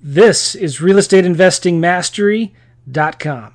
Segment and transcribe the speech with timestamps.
[0.00, 3.52] This is realestateinvestingmastery.com.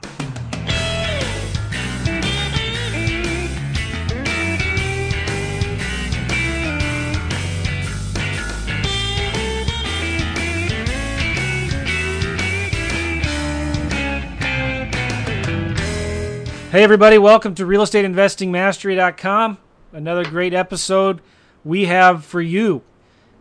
[16.71, 19.57] Hey, everybody, welcome to realestateinvestingmastery.com.
[19.93, 21.21] Another great episode
[21.63, 22.81] we have for you.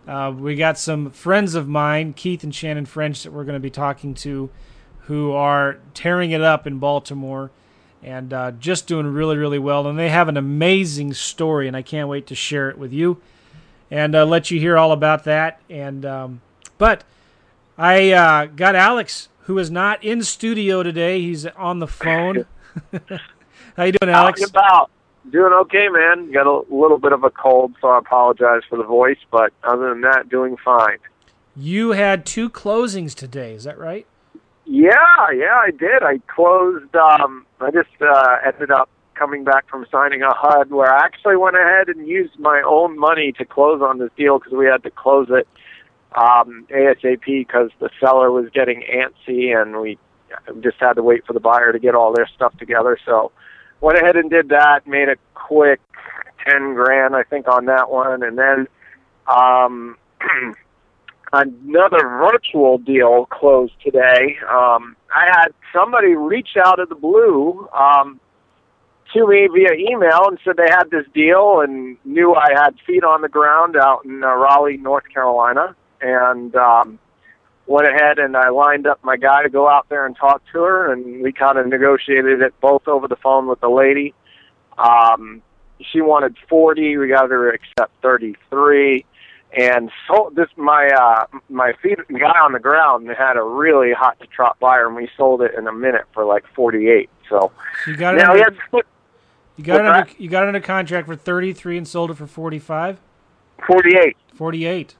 [0.06, 3.60] Uh, we got some friends of mine, Keith and Shannon French, that we're going to
[3.60, 4.50] be talking to,
[5.02, 7.50] who are tearing it up in Baltimore
[8.02, 9.86] and uh, just doing really, really well.
[9.86, 13.20] And they have an amazing story, and I can't wait to share it with you
[13.90, 15.60] and uh, let you hear all about that.
[15.70, 16.40] And um,
[16.78, 17.04] but
[17.78, 21.20] I uh, got Alex, who is not in studio today.
[21.20, 22.46] He's on the phone.
[23.76, 24.42] How you doing, Alex?
[24.42, 24.90] about?
[25.30, 26.32] Doing okay, man.
[26.32, 29.88] Got a little bit of a cold, so I apologize for the voice, but other
[29.90, 30.98] than that, doing fine.
[31.54, 34.06] You had two closings today, is that right?
[34.64, 36.02] Yeah, yeah, I did.
[36.02, 36.94] I closed.
[36.96, 41.36] Um, I just uh, ended up coming back from signing a HUD where I actually
[41.36, 44.82] went ahead and used my own money to close on this deal because we had
[44.84, 45.46] to close it
[46.14, 49.98] um, ASAP because the seller was getting antsy and we
[50.60, 52.98] just had to wait for the buyer to get all their stuff together.
[53.04, 53.32] So
[53.82, 55.80] went ahead and did that, made a quick
[56.48, 58.66] ten grand I think on that one, and then
[59.26, 59.96] um,
[61.32, 64.38] another virtual deal closed today.
[64.48, 68.20] Um, I had somebody reach out of the blue um,
[69.12, 73.04] to me via email and said they had this deal and knew I had feet
[73.04, 76.98] on the ground out in uh, Raleigh, North Carolina, and um,
[77.72, 80.62] went ahead and I lined up my guy to go out there and talk to
[80.62, 84.14] her, and we kind of negotiated it both over the phone with the lady.
[84.76, 85.42] Um,
[85.80, 86.98] she wanted 40.
[86.98, 89.04] We got her to accept 33.
[89.54, 93.92] And so this my uh my feed guy on the ground and had a really
[93.92, 97.10] hot to trot buyer, and we sold it in a minute for like 48.
[97.28, 97.52] So
[97.86, 98.18] You got it.
[98.18, 98.82] now under, had
[99.56, 102.26] you got it under, you got it under contract for 33 and sold it for
[102.26, 102.98] 45.
[103.66, 104.16] 48.
[104.34, 104.96] 48.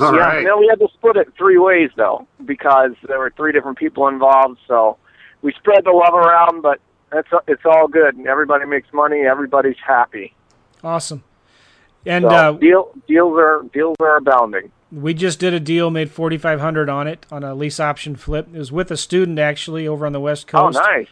[0.00, 0.44] All yeah, right.
[0.44, 4.08] now we had to split it three ways though, because there were three different people
[4.08, 4.58] involved.
[4.68, 4.96] So
[5.42, 6.80] we spread the love around, but
[7.12, 8.14] it's it's all good.
[8.26, 9.20] Everybody makes money.
[9.20, 10.34] Everybody's happy.
[10.84, 11.22] Awesome.
[12.04, 14.70] And So uh, deal deals are deals are abounding.
[14.92, 18.48] we just did a deal, made 4500 on it on a lease option flip.
[18.54, 20.78] It was with a student actually over on the West coast.
[20.78, 21.08] Oh, nice.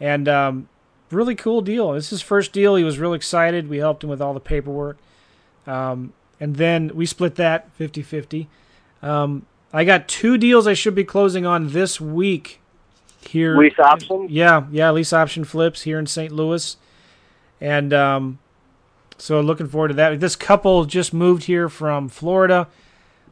[0.00, 0.68] And um,
[1.12, 1.92] really cool deal.
[1.92, 2.74] This is his first deal.
[2.74, 3.68] He was real excited.
[3.68, 4.98] We helped him with all the paperwork.
[5.68, 8.48] Um, and then we split that 50 50.
[9.02, 12.60] Um, I got two deals I should be closing on this week
[13.20, 13.56] here.
[13.56, 14.30] Lease options?
[14.30, 16.32] Yeah, yeah, lease option flips here in St.
[16.32, 16.76] Louis.
[17.60, 18.38] And um,
[19.18, 20.20] so looking forward to that.
[20.20, 22.68] This couple just moved here from Florida.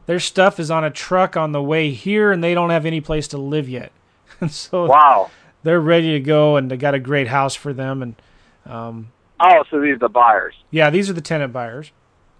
[0.05, 2.99] Their stuff is on a truck on the way here, and they don't have any
[2.99, 3.91] place to live yet.
[4.41, 5.29] And so Wow.
[5.63, 8.01] they're ready to go, and they got a great house for them.
[8.01, 8.15] And
[8.65, 10.55] um, Oh, so these are the buyers.
[10.71, 11.91] yeah, these are the tenant buyers,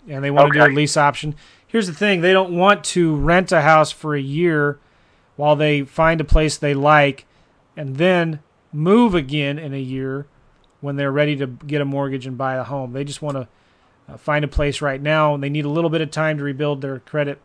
[0.08, 1.36] and they want to do a lease option.
[1.68, 4.80] Here's the thing: they don't want to rent a house for a year
[5.36, 7.25] while they find a place they like,
[7.75, 8.40] and then
[8.72, 10.28] move again in a year
[10.81, 12.94] when they're ready to get a mortgage and buy a home.
[12.94, 13.47] They just want to
[14.12, 16.44] uh, find a place right now, and they need a little bit of time to
[16.44, 17.40] rebuild their credit,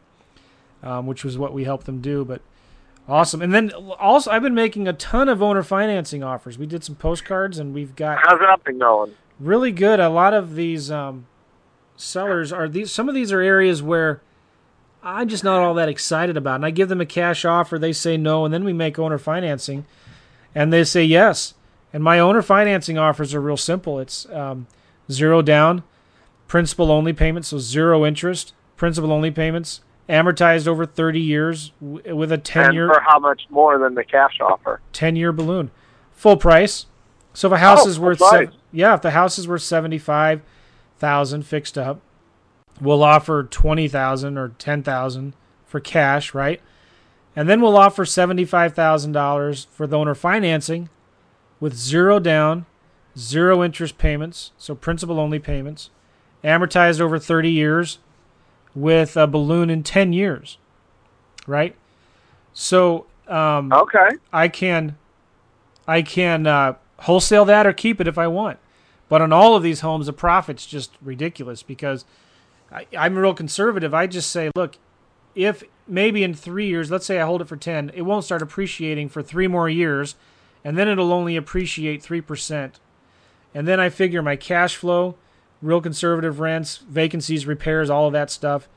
[0.83, 2.25] um, which was what we helped them do.
[2.25, 2.43] But
[3.09, 3.41] awesome.
[3.41, 6.59] And then also, I've been making a ton of owner financing offers.
[6.59, 9.15] We did some postcards, and we've got How's that been going?
[9.39, 10.01] really good.
[10.01, 11.27] A lot of these um,
[11.99, 12.91] sellers are these.
[12.91, 14.21] Some of these are areas where
[15.03, 17.79] I'm just not all that excited about, and I give them a cash offer.
[17.79, 19.85] They say no, and then we make owner financing,
[20.55, 21.55] and they say yes.
[21.93, 23.99] And my owner financing offers are real simple.
[23.99, 24.67] It's um,
[25.11, 25.83] zero down,
[26.47, 32.31] principal only payments, so zero interest, principal only payments, amortized over 30 years w- with
[32.33, 34.81] a 10 and year for how much more than the cash offer?
[34.93, 35.71] 10 year balloon.
[36.13, 36.87] Full price.
[37.33, 39.63] So if a house Oh, is worth seven, yeah, if the house is worth
[40.99, 42.01] 75,000 fixed up,
[42.81, 46.61] we'll offer 20,000 or 10,000 for cash, right?
[47.37, 50.89] And then we'll offer $75,000 for the owner financing
[51.61, 52.67] with zero down,
[53.17, 55.91] zero interest payments, so principal only payments,
[56.43, 57.99] amortized over 30 years
[58.75, 60.59] with a balloon in 10 years,
[61.47, 61.77] right?
[62.53, 64.09] So um, Okay.
[64.33, 64.97] I can
[65.87, 68.59] I can uh, wholesale that or keep it if I want.
[69.09, 72.05] But on all of these homes, the profit's just ridiculous because
[72.71, 73.95] I, I'm real conservative.
[73.95, 74.77] I just say, look,
[75.35, 78.43] if maybe in three years, let's say I hold it for 10, it won't start
[78.43, 80.17] appreciating for three more years,
[80.65, 82.73] and then it'll only appreciate 3%.
[83.55, 85.17] And then I figure my cash flow,
[85.63, 88.69] real conservative rents, vacancies, repairs, all of that stuff.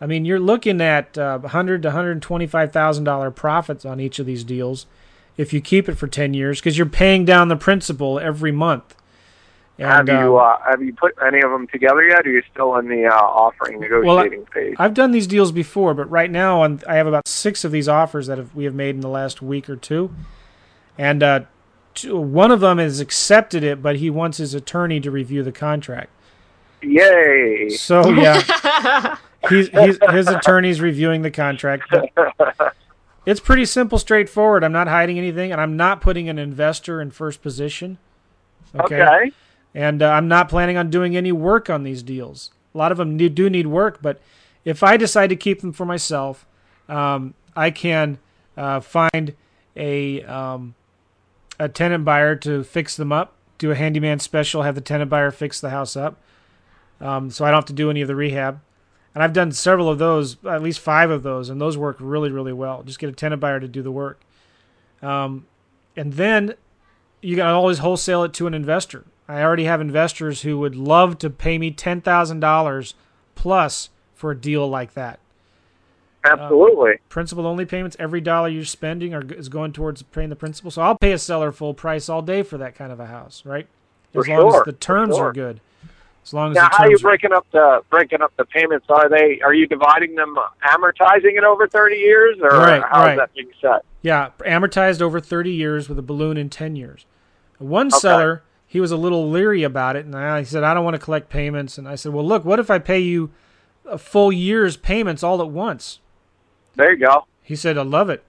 [0.00, 4.26] I mean, you're looking at uh, 100 to 125 thousand dollar profits on each of
[4.26, 4.86] these deals
[5.36, 8.94] if you keep it for 10 years because you're paying down the principal every month.
[9.88, 12.26] Have you uh, have you put any of them together yet?
[12.26, 14.76] Or are you still in the uh, offering negotiating well, phase?
[14.78, 17.88] I've done these deals before, but right now I'm, I have about six of these
[17.88, 20.14] offers that have, we have made in the last week or two,
[20.98, 21.40] and uh,
[21.94, 25.52] two, one of them has accepted it, but he wants his attorney to review the
[25.52, 26.10] contract.
[26.82, 27.70] Yay!
[27.70, 29.16] So yeah,
[29.48, 31.84] he's, he's, his attorney's reviewing the contract.
[33.24, 34.62] it's pretty simple, straightforward.
[34.64, 37.98] I'm not hiding anything, and I'm not putting an investor in first position.
[38.74, 39.02] Okay.
[39.02, 39.32] okay.
[39.74, 42.50] And uh, I'm not planning on doing any work on these deals.
[42.74, 44.20] A lot of them need, do need work, but
[44.64, 46.46] if I decide to keep them for myself,
[46.88, 48.18] um, I can
[48.56, 49.34] uh, find
[49.76, 50.74] a um,
[51.58, 55.30] a tenant buyer to fix them up, do a handyman special, have the tenant buyer
[55.30, 56.20] fix the house up,
[57.00, 58.60] um, so I don't have to do any of the rehab.
[59.14, 62.30] And I've done several of those, at least five of those, and those work really,
[62.30, 62.82] really well.
[62.84, 64.20] Just get a tenant buyer to do the work.
[65.02, 65.46] Um,
[65.96, 66.54] and then
[67.20, 69.04] you can always wholesale it to an investor.
[69.30, 72.94] I already have investors who would love to pay me ten thousand dollars
[73.36, 75.20] plus for a deal like that.
[76.24, 76.94] Absolutely.
[76.94, 77.96] Uh, principal only payments.
[77.98, 80.70] Every dollar you're spending are, is going towards paying the principal.
[80.70, 83.42] So I'll pay a seller full price all day for that kind of a house,
[83.46, 83.66] right?
[84.14, 84.60] As for long sure.
[84.60, 85.28] as the terms sure.
[85.28, 85.60] are good.
[86.24, 86.98] As long as now, how are you are...
[86.98, 88.86] breaking up the breaking up the payments?
[88.90, 93.12] Are they are you dividing them, amortizing it over thirty years, or right, how right.
[93.12, 93.84] is that being set?
[94.02, 97.06] Yeah, amortized over thirty years with a balloon in ten years.
[97.58, 97.98] One okay.
[97.98, 101.00] seller, he was a little leery about it, and I said, I don't want to
[101.00, 101.76] collect payments.
[101.76, 103.32] And I said, Well, look, what if I pay you
[103.84, 105.98] a full year's payments all at once?
[106.76, 107.26] There you go.
[107.42, 108.22] He said, I love it.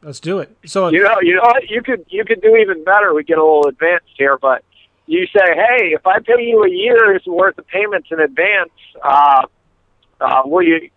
[0.00, 0.56] Let's do it.
[0.64, 1.68] So you know, you know, what?
[1.68, 3.12] you could you could do even better.
[3.12, 4.62] We get a little advanced here, but
[5.06, 8.70] you say, hey, if I pay you a year's worth of payments in advance,
[9.02, 9.46] uh,
[10.20, 10.88] uh, will you?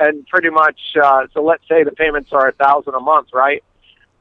[0.00, 3.62] And pretty much, uh, so let's say the payments are a thousand a month, right?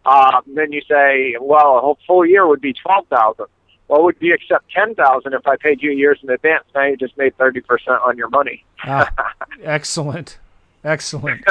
[0.06, 3.48] Uh, then you say, well, a whole full year would be twelve thousand.
[3.88, 6.66] Well, would you accept ten thousand if I paid you years in advance?
[6.74, 8.64] Now you just made thirty percent on your money.
[8.84, 9.12] ah,
[9.64, 10.40] excellent,
[10.84, 11.44] excellent.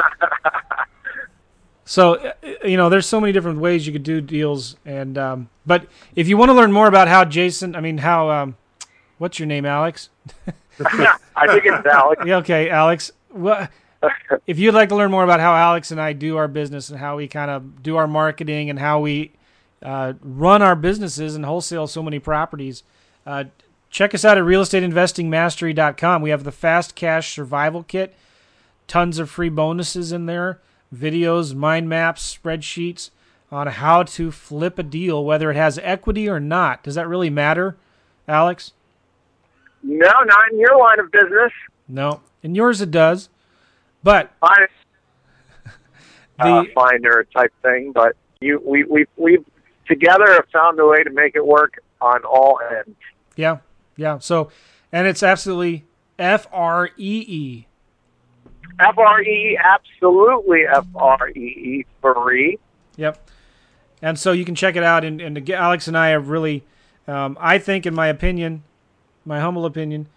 [1.85, 2.33] so, uh,
[2.65, 5.87] you know, there's so many different ways you could do deals, and um, but
[6.17, 8.57] if you want to learn more about how Jason, I mean, how um,
[9.19, 10.09] what's your name, Alex?
[10.85, 12.23] I think it's Alex.
[12.27, 13.13] Yeah, okay, Alex.
[13.31, 13.69] Well,
[14.47, 16.99] if you'd like to learn more about how Alex and I do our business and
[16.99, 19.33] how we kind of do our marketing and how we
[19.85, 22.83] uh, run our businesses and wholesale so many properties,
[23.27, 23.45] uh,
[23.91, 26.23] check us out at realestateinvestingmastery.com.
[26.23, 28.15] We have the Fast Cash Survival Kit,
[28.89, 30.61] tons of free bonuses in there,
[30.95, 33.11] videos, mind maps, spreadsheets
[33.53, 36.83] on how to flip a deal, whether it has equity or not.
[36.83, 37.77] Does that really matter,
[38.27, 38.73] Alex?
[39.83, 41.53] No, not in your line of business.
[41.87, 43.29] No, in yours it does.
[44.03, 44.67] But I,
[46.39, 49.39] uh, finder type thing, but you we we we
[49.87, 52.97] together have found a way to make it work on all ends.
[53.37, 53.59] Yeah,
[53.97, 54.19] yeah.
[54.19, 54.51] So,
[54.93, 55.85] and it's absolutely
[56.19, 57.67] F R E E.
[58.81, 62.59] F R E, absolutely F R E E, free.
[62.97, 63.31] Yep.
[64.03, 65.05] And so you can check it out.
[65.05, 66.65] And, and Alex and I have really,
[67.09, 68.63] um, I think, in my opinion,
[69.25, 70.09] my humble opinion,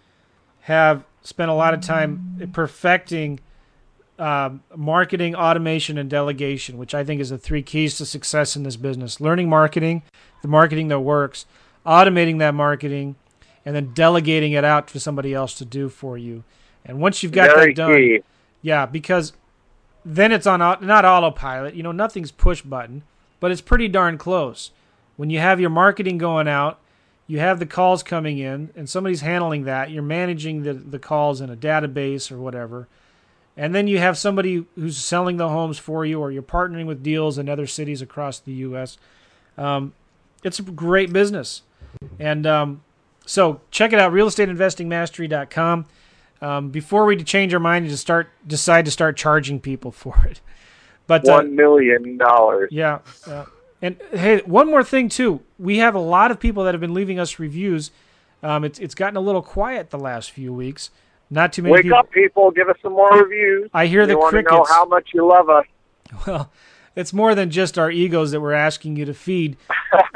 [0.62, 3.40] have spent a lot of time perfecting
[4.18, 8.62] um, marketing, automation, and delegation, which I think is the three keys to success in
[8.64, 9.20] this business.
[9.20, 10.02] Learning marketing,
[10.42, 11.46] the marketing that works,
[11.86, 13.16] automating that marketing,
[13.64, 16.42] and then delegating it out to somebody else to do for you.
[16.84, 18.20] And once you've got Very that done, key.
[18.62, 19.34] yeah, because
[20.04, 21.74] then it's on not autopilot.
[21.74, 23.02] You know, nothing's push button,
[23.40, 24.70] but it's pretty darn close.
[25.16, 26.78] When you have your marketing going out,
[27.26, 29.90] you have the calls coming in, and somebody's handling that.
[29.90, 32.88] You're managing the, the calls in a database or whatever
[33.58, 37.02] and then you have somebody who's selling the homes for you, or you're partnering with
[37.02, 38.98] deals in other cities across the U.S.
[39.58, 39.94] Um,
[40.44, 41.62] it's a great business.
[42.20, 42.82] And um,
[43.26, 45.86] so check it out, realestateinvestingmastery.com.
[46.40, 50.24] Um, before we change our mind and to start decide to start charging people for
[50.30, 50.40] it.
[51.08, 52.68] But uh, one million dollars.
[52.70, 53.00] Yeah.
[53.26, 53.46] Uh,
[53.82, 55.40] and hey, one more thing too.
[55.58, 57.90] We have a lot of people that have been leaving us reviews.
[58.40, 60.90] Um, it's it's gotten a little quiet the last few weeks.
[61.30, 61.72] Not too many.
[61.72, 61.98] Wake people.
[61.98, 62.50] up, people!
[62.50, 63.70] Give us some more reviews.
[63.74, 64.52] I hear we the crickets.
[64.52, 65.64] know how much you love us.
[66.26, 66.50] Well,
[66.96, 69.58] it's more than just our egos that we're asking you to feed,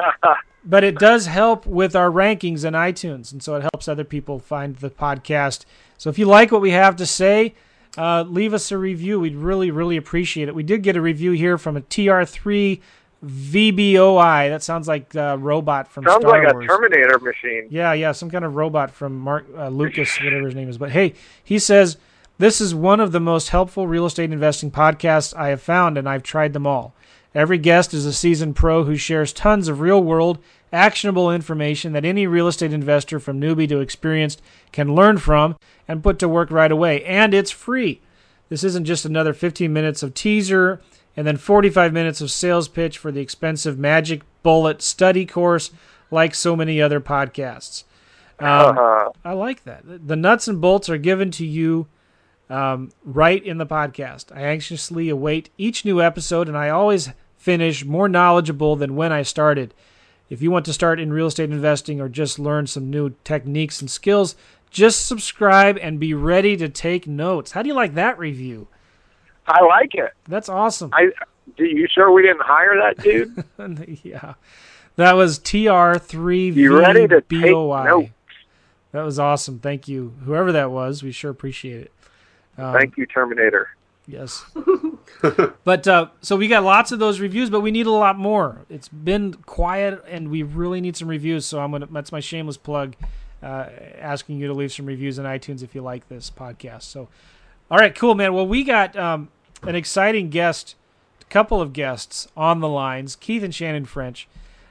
[0.65, 4.39] but it does help with our rankings in iTunes, and so it helps other people
[4.39, 5.67] find the podcast.
[5.99, 7.55] So if you like what we have to say,
[7.99, 9.21] uh, leave us a review.
[9.21, 10.55] We'd really, really appreciate it.
[10.55, 12.81] We did get a review here from a TR3
[13.25, 14.49] VBOI.
[14.51, 16.65] That sounds like a robot from sounds Star like Wars.
[16.65, 17.69] a Terminator machine.
[17.71, 20.79] Yeah, yeah, some kind of robot from Mark uh, Lucas, whatever his name is.
[20.79, 21.99] But hey, he says
[22.39, 26.09] This is one of the most helpful real estate investing podcasts I have found, and
[26.09, 26.95] I've tried them all.
[27.35, 30.39] Every guest is a seasoned pro who shares tons of real world,
[30.73, 35.57] actionable information that any real estate investor from newbie to experienced can learn from
[35.89, 37.03] and put to work right away.
[37.05, 38.01] And it's free.
[38.51, 40.83] This isn't just another 15 minutes of teaser
[41.17, 45.71] and then 45 minutes of sales pitch for the expensive Magic Bullet study course
[46.11, 47.85] like so many other podcasts.
[48.39, 49.11] Um, Uh-huh.
[49.25, 49.83] I like that.
[49.85, 51.87] The nuts and bolts are given to you
[52.51, 54.35] um, right in the podcast.
[54.37, 59.23] I anxiously await each new episode, and I always finish more knowledgeable than when I
[59.23, 59.75] started.
[60.29, 63.81] If you want to start in real estate investing or just learn some new techniques
[63.81, 64.35] and skills,
[64.71, 67.53] just subscribe and be ready to take notes.
[67.53, 68.69] How do you like that review?
[69.47, 70.13] I like it.
[70.29, 70.91] That's awesome.
[70.93, 71.11] I.
[71.57, 74.01] Do you sure we didn't hire that dude?
[74.05, 74.35] yeah.
[74.97, 76.55] That was TR3VBOI.
[76.55, 78.11] You ready to take notes?
[78.93, 79.59] That was awesome.
[79.59, 80.15] Thank you.
[80.25, 81.93] Whoever that was, we sure appreciate it.
[82.59, 83.71] Um, Thank you, Terminator.
[84.07, 84.45] Yes.
[85.65, 88.61] but uh, so we got lots of those reviews, but we need a lot more.
[88.69, 91.47] It's been quiet, and we really need some reviews.
[91.47, 91.87] So I'm gonna.
[91.87, 92.97] That's my shameless plug,
[93.43, 93.67] uh,
[93.99, 96.83] asking you to leave some reviews on iTunes if you like this podcast.
[96.83, 97.09] So,
[97.73, 98.35] all right, cool, man.
[98.35, 99.31] Well, we got um,
[99.63, 100.75] an exciting guest,
[101.23, 103.17] a couple of guests on the lines.
[103.17, 104.29] Keith and Shannon French.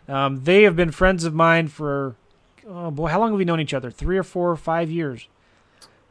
[0.08, 2.16] Um, they have been friends of mine for,
[2.68, 3.90] oh boy, how long have we known each other?
[3.90, 5.28] Three or four or five years.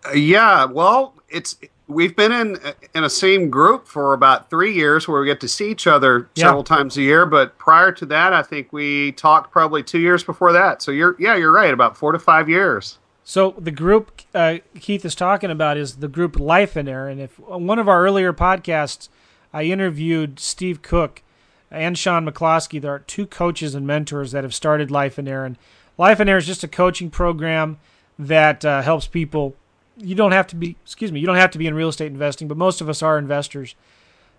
[0.05, 2.57] Uh, yeah, well, it's we've been in
[2.95, 6.29] in a same group for about three years where we get to see each other
[6.35, 6.47] Yeah.
[6.47, 7.25] several times a year.
[7.25, 10.83] But prior to that, I think we talked probably two years before that.
[10.83, 12.99] So you're yeah, you're right, about four to five years.
[13.31, 17.79] So the group uh, Keith is talking about is the group Lifeonaire, and if one
[17.79, 19.09] of our earlier podcasts,
[19.53, 21.23] I interviewed Steve Cook
[21.71, 22.81] and Sean McCloskey.
[22.83, 25.57] There are two coaches and mentors that have started Lifeonaire, and
[25.97, 27.79] Lifeonaire is just a coaching program
[28.19, 29.55] that uh, helps people.
[29.97, 32.11] You don't have to be, excuse me, you don't have to be in real estate
[32.11, 33.77] investing, but most of us are investors.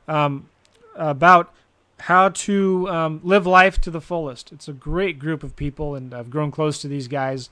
[0.10, 0.50] Um,
[0.98, 1.54] about
[1.98, 4.52] how to um, live life to the fullest.
[4.52, 7.50] It's a great group of people, and I've grown close to these guys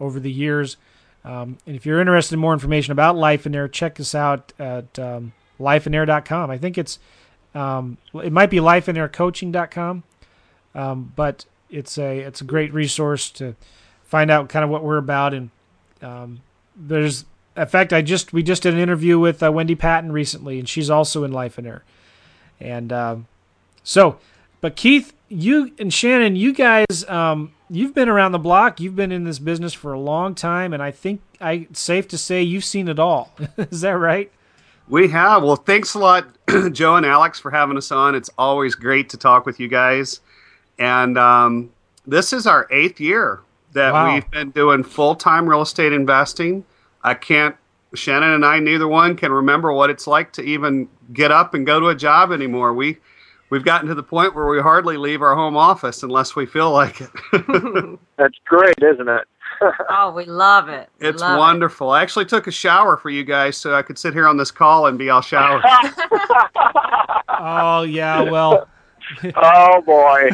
[0.00, 0.76] over the years.
[1.24, 5.32] Um, and if you're interested in more information about Lifeonaire, check us out at um,
[5.60, 6.50] lifeonaire.com.
[6.50, 6.98] I think it's
[7.54, 10.02] um, it might be lifeonairecoaching.com,
[10.74, 13.56] um, but it's a it's a great resource to
[14.04, 15.34] find out kind of what we're about.
[15.34, 15.50] And
[16.00, 16.40] um,
[16.76, 17.24] there's
[17.58, 20.68] in fact, I just we just did an interview with uh, Wendy Patton recently, and
[20.68, 21.80] she's also in Lifeonaire.
[22.60, 23.26] And um,
[23.82, 24.18] so,
[24.60, 28.80] but Keith, you and Shannon, you guys, um, you've been around the block.
[28.80, 32.08] You've been in this business for a long time, and I think I it's safe
[32.08, 33.34] to say you've seen it all.
[33.58, 34.30] Is that right?
[34.88, 35.42] We have.
[35.42, 36.26] Well, thanks a lot,
[36.72, 38.14] Joe and Alex, for having us on.
[38.14, 40.20] It's always great to talk with you guys.
[40.78, 41.70] And um,
[42.06, 43.40] this is our eighth year
[43.74, 44.14] that Wow.
[44.14, 46.64] we've been doing full time real estate investing.
[47.04, 47.54] I can't,
[47.94, 51.66] Shannon and I, neither one can remember what it's like to even get up and
[51.66, 52.72] go to a job anymore.
[52.72, 52.96] We,
[53.50, 56.70] we've gotten to the point where we hardly leave our home office unless we feel
[56.70, 57.10] like it.
[58.16, 59.24] That's great, isn't it?
[59.90, 60.88] Oh, we love it.
[61.00, 61.38] We it's love it.
[61.38, 61.90] wonderful.
[61.90, 64.52] I actually took a shower for you guys so I could sit here on this
[64.52, 65.64] call and be all showered.
[67.40, 68.68] Oh yeah, well,
[69.34, 70.30] oh boy.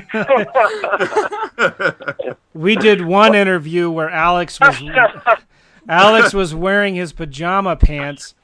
[2.53, 4.83] we did one interview where Alex was
[5.89, 8.35] Alex was wearing his pajama pants,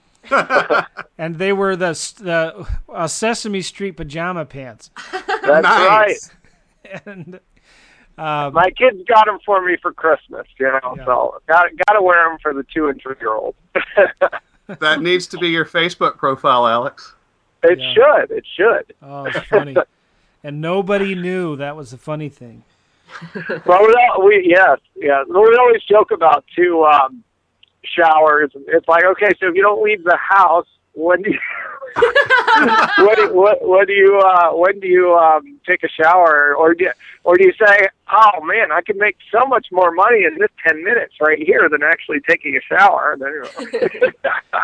[1.18, 4.90] and they were the the uh, Sesame Street pajama pants,
[5.42, 6.18] That's right.
[7.06, 7.40] and
[8.18, 10.94] uh, My kids got them for me for Christmas, you know.
[10.96, 11.04] Yeah.
[11.04, 13.56] So got got to wear them for the two and three year olds.
[14.78, 17.14] That needs to be your Facebook profile, Alex.
[17.64, 17.92] It Yeah.
[17.92, 18.30] should.
[18.30, 18.94] It should.
[19.02, 19.74] oh, it's funny,
[20.44, 22.62] and nobody knew that was the funny thing.
[23.66, 25.24] Well, we, we yes, yeah.
[25.28, 26.84] We always joke about too.
[26.84, 27.24] um,
[27.84, 28.50] showers.
[28.68, 31.38] It's like, okay, so if you don't leave the house, when do you,
[33.04, 36.74] what, do, what, what do you uh, when do you um, take a shower, or
[36.74, 36.92] do you,
[37.24, 40.50] or do you say, oh man, I can make so much more money in this
[40.66, 43.16] ten minutes right here than actually taking a shower?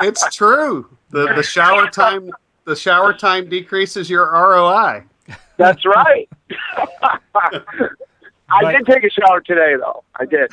[0.03, 0.89] It's true.
[1.11, 2.31] The the shower time
[2.65, 5.05] the shower time decreases your ROI.
[5.57, 6.29] That's right.
[8.49, 10.05] I But- did take a shower today, though.
[10.17, 10.51] I did.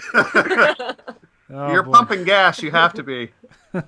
[1.54, 1.92] Oh, You're boy.
[1.94, 2.62] pumping gas.
[2.62, 3.30] You have to be.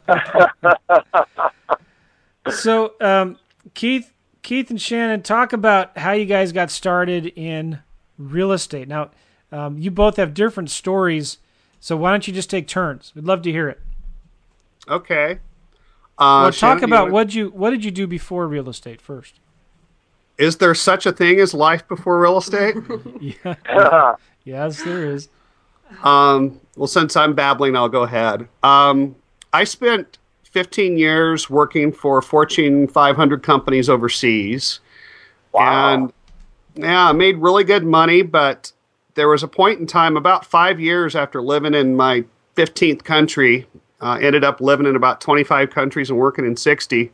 [2.51, 3.39] So, um,
[3.73, 7.79] Keith, Keith and Shannon, talk about how you guys got started in
[8.17, 8.87] real estate.
[8.87, 9.09] Now,
[9.51, 11.39] um, you both have different stories,
[11.79, 13.11] so why don't you just take turns?
[13.15, 13.79] We'd love to hear it.
[14.87, 15.39] Okay.
[16.17, 19.01] Uh, well, Shannon, talk do about what you what did you do before real estate
[19.01, 19.39] first?
[20.37, 22.75] Is there such a thing as life before real estate?
[23.19, 25.29] Yeah, yes, there is.
[26.03, 28.47] Um, well, since I'm babbling, I'll go ahead.
[28.63, 29.15] Um,
[29.53, 34.79] I spent 15 years working for Fortune 500 companies overseas.
[35.51, 35.93] Wow.
[35.93, 36.13] And
[36.75, 38.71] yeah, I made really good money, but
[39.15, 42.25] there was a point in time about five years after living in my
[42.55, 43.65] 15th country,
[44.01, 47.11] uh, ended up living in about 25 countries and working in 60.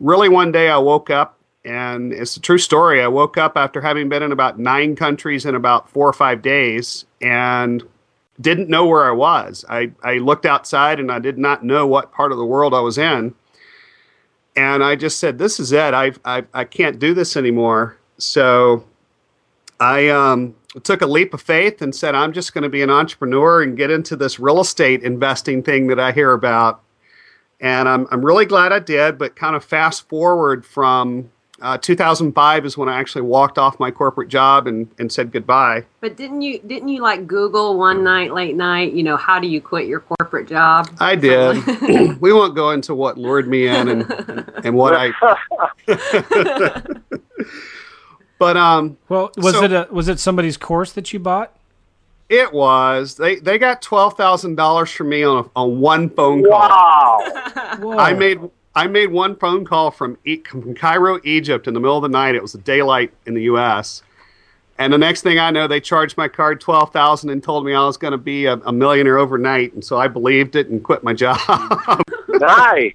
[0.00, 1.37] Really, one day I woke up,
[1.68, 3.02] and it's a true story.
[3.02, 6.40] I woke up after having been in about nine countries in about four or five
[6.40, 7.82] days and
[8.40, 9.66] didn't know where I was.
[9.68, 12.80] I, I looked outside and I did not know what part of the world I
[12.80, 13.34] was in.
[14.56, 15.92] And I just said, This is it.
[15.92, 17.98] I, I, I can't do this anymore.
[18.16, 18.84] So
[19.78, 22.90] I um, took a leap of faith and said, I'm just going to be an
[22.90, 26.80] entrepreneur and get into this real estate investing thing that I hear about.
[27.60, 32.64] And I'm, I'm really glad I did, but kind of fast forward from uh, 2005
[32.66, 35.84] is when I actually walked off my corporate job and, and said goodbye.
[36.00, 38.92] But didn't you didn't you like Google one night late night?
[38.92, 40.88] You know, how do you quit your corporate job?
[41.00, 42.20] I did.
[42.20, 45.10] we won't go into what lured me in and and what I.
[48.38, 48.96] but um.
[49.08, 51.54] Well, was So- it a, was it somebody's course that you bought?
[52.28, 56.44] It was they they got twelve thousand dollars from me on a, on one phone
[56.44, 56.68] call.
[56.68, 57.98] Wow.
[57.98, 58.38] I made
[58.78, 62.08] I made one phone call from, e- from Cairo, Egypt, in the middle of the
[62.08, 62.36] night.
[62.36, 64.02] It was daylight in the U.S.
[64.78, 67.74] And the next thing I know, they charged my card twelve thousand and told me
[67.74, 69.74] I was going to be a, a millionaire overnight.
[69.74, 71.40] And so I believed it and quit my job.
[72.28, 72.94] nice.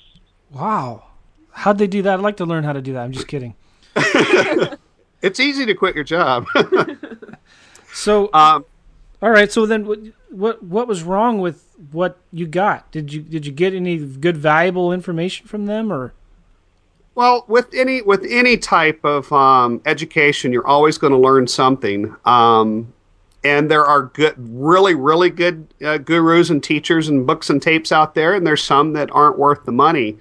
[0.51, 1.03] Wow.
[1.51, 2.13] How'd they do that?
[2.13, 3.01] I'd like to learn how to do that.
[3.01, 3.53] I'm just kidding.
[5.21, 6.47] it's easy to quit your job.
[7.93, 8.65] So, um,
[9.23, 9.49] all right.
[9.49, 9.99] So then, what,
[10.29, 11.63] what what was wrong with
[11.93, 12.91] what you got?
[12.91, 16.13] Did you did you get any good valuable information from them, or
[17.15, 22.13] Well, with any with any type of um, education, you're always going to learn something.
[22.25, 22.91] Um,
[23.45, 27.93] and there are good, really, really good uh, gurus and teachers and books and tapes
[27.93, 30.17] out there, and there's some that aren't worth the money.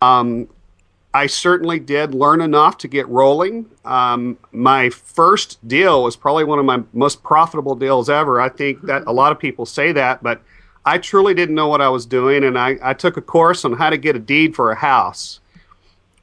[0.00, 0.48] Um,
[1.14, 3.70] I certainly did learn enough to get rolling.
[3.84, 8.40] Um, my first deal was probably one of my most profitable deals ever.
[8.40, 10.42] I think that a lot of people say that, but
[10.84, 13.74] I truly didn't know what I was doing, and I, I took a course on
[13.74, 15.40] how to get a deed for a house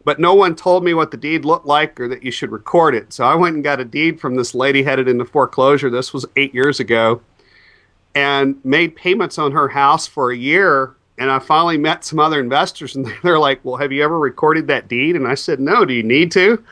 [0.04, 2.96] but no one told me what the deed looked like or that you should record
[2.96, 3.14] it.
[3.14, 5.90] So I went and got a deed from this lady headed into foreclosure.
[5.90, 7.22] This was eight years ago,
[8.16, 10.96] and made payments on her house for a year.
[11.22, 14.66] And I finally met some other investors, and they're like, "Well, have you ever recorded
[14.68, 15.86] that deed?" And I said, "No.
[15.86, 16.64] Do you need to?"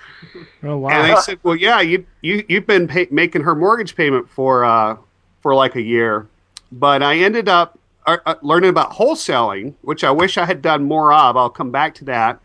[0.63, 3.95] oh wow, And they said, "Well, yeah, you you you've been pay- making her mortgage
[3.95, 4.97] payment for uh,
[5.41, 6.27] for like a year."
[6.71, 10.83] But I ended up uh, uh, learning about wholesaling, which I wish I had done
[10.83, 11.37] more of.
[11.37, 12.39] I'll come back to that.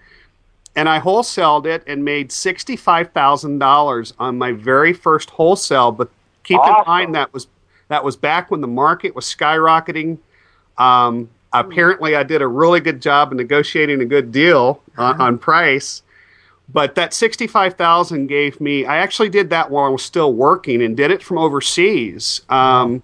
[0.77, 5.91] And I wholesaled it and made sixty-five thousand dollars on my very first wholesale.
[5.91, 6.11] But
[6.43, 7.47] keep in mind that was
[7.89, 10.19] that was back when the market was skyrocketing.
[10.77, 15.39] Um, apparently, I did a really good job of negotiating a good deal on, on
[15.39, 16.03] price.
[16.69, 18.87] But that sixty-five thousand gave me.
[18.87, 22.41] I actually did that while I was still working and did it from overseas.
[22.49, 23.03] Um,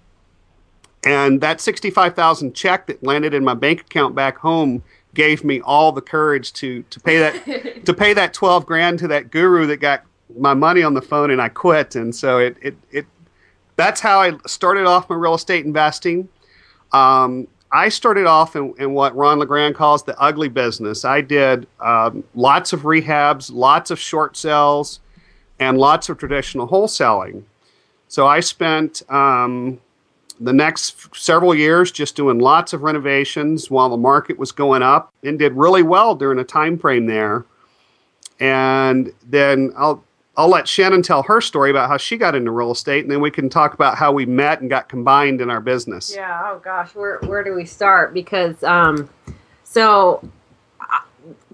[1.03, 4.83] and that sixty-five thousand check that landed in my bank account back home
[5.13, 9.07] gave me all the courage to to pay that to pay that twelve grand to
[9.09, 10.05] that guru that got
[10.37, 11.95] my money on the phone, and I quit.
[11.95, 13.05] And so it it it
[13.75, 16.29] that's how I started off my real estate investing.
[16.91, 21.05] Um, I started off in, in what Ron LeGrand calls the ugly business.
[21.05, 24.99] I did um, lots of rehabs, lots of short sales,
[25.59, 27.43] and lots of traditional wholesaling.
[28.07, 29.79] So I spent um,
[30.39, 35.13] the next several years just doing lots of renovations while the market was going up
[35.23, 37.45] and did really well during a time frame there.
[38.39, 40.03] And then I'll
[40.37, 43.19] I'll let Shannon tell her story about how she got into real estate, and then
[43.19, 46.13] we can talk about how we met and got combined in our business.
[46.15, 46.41] Yeah.
[46.45, 48.13] Oh gosh, where where do we start?
[48.13, 49.09] Because um,
[49.63, 50.27] so
[50.79, 51.01] uh,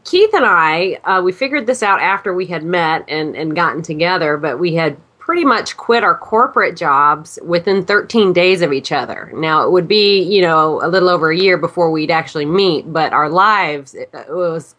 [0.03, 3.81] Keith and I, uh, we figured this out after we had met and and gotten
[3.81, 8.93] together, but we had pretty much quit our corporate jobs within 13 days of each
[8.93, 9.29] other.
[9.35, 12.93] Now it would be you know a little over a year before we'd actually meet,
[12.93, 14.75] but our lives it, it was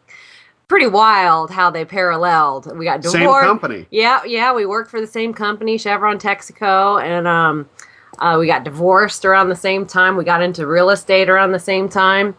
[0.68, 2.76] pretty wild how they paralleled.
[2.76, 3.24] We got divorced.
[3.24, 3.86] Same company.
[3.90, 7.68] Yeah, yeah, we worked for the same company, Chevron Texaco, and um,
[8.18, 10.16] uh, we got divorced around the same time.
[10.16, 12.36] We got into real estate around the same time,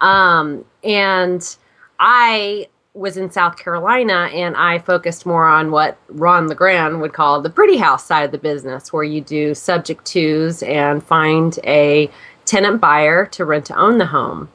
[0.00, 1.56] um, and
[2.00, 7.40] I was in South Carolina, and I focused more on what Ron LeGrand would call
[7.40, 12.10] the pretty house side of the business, where you do subject twos and find a
[12.44, 14.48] tenant buyer to rent to own the home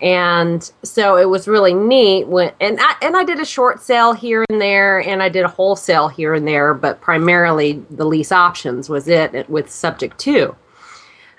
[0.00, 4.12] and so it was really neat when and I and I did a short sale
[4.12, 8.32] here and there and I did a wholesale here and there but primarily the lease
[8.32, 10.56] options was it with subject to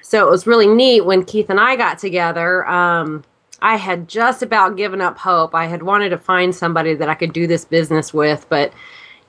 [0.02, 3.24] so it was really neat when Keith and I got together um,
[3.62, 5.54] I had just about given up hope.
[5.54, 8.74] I had wanted to find somebody that I could do this business with, but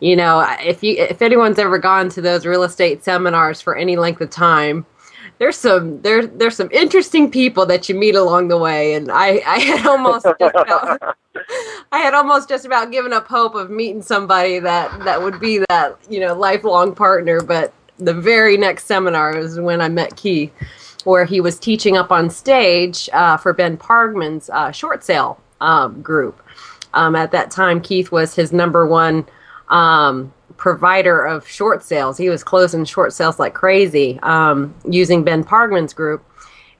[0.01, 3.97] you know, if you if anyone's ever gone to those real estate seminars for any
[3.97, 4.85] length of time,
[5.43, 9.43] there's some there there's some interesting people that you meet along the way, and I
[9.45, 11.17] I had almost just about,
[11.93, 15.59] I had almost just about given up hope of meeting somebody that that would be
[15.69, 20.53] that you know lifelong partner, but the very next seminar is when I met Keith,
[21.03, 26.03] where he was teaching up on stage uh, for Ben Pargman's uh, short sale um,
[26.03, 26.41] group.
[26.95, 29.27] Um, at that time, Keith was his number one
[29.71, 32.17] um, provider of short sales.
[32.17, 36.25] He was closing short sales like crazy um, using Ben Pargman's group.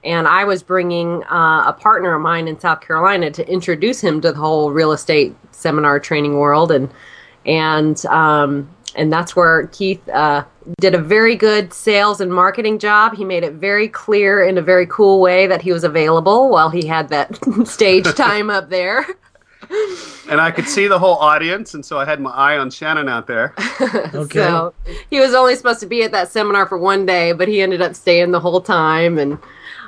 [0.03, 4.19] And I was bringing uh, a partner of mine in South Carolina to introduce him
[4.21, 6.89] to the whole real estate seminar training world, and
[7.45, 10.43] and um, and that's where Keith uh,
[10.81, 13.15] did a very good sales and marketing job.
[13.15, 16.69] He made it very clear in a very cool way that he was available while
[16.69, 19.07] he had that stage time up there
[20.29, 23.09] and I could see the whole audience, and so I had my eye on Shannon
[23.09, 23.53] out there.
[24.13, 24.39] Okay.
[24.39, 24.73] so
[25.09, 27.81] he was only supposed to be at that seminar for one day, but he ended
[27.81, 29.17] up staying the whole time.
[29.17, 29.39] And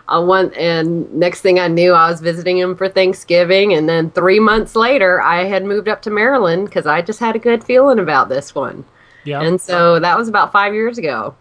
[0.08, 0.56] I went.
[0.56, 4.76] and next thing I knew, I was visiting him for Thanksgiving, and then three months
[4.76, 8.30] later, I had moved up to Maryland because I just had a good feeling about
[8.30, 8.84] this one.
[9.24, 9.41] Yeah.
[9.41, 11.36] And so that was about five years ago.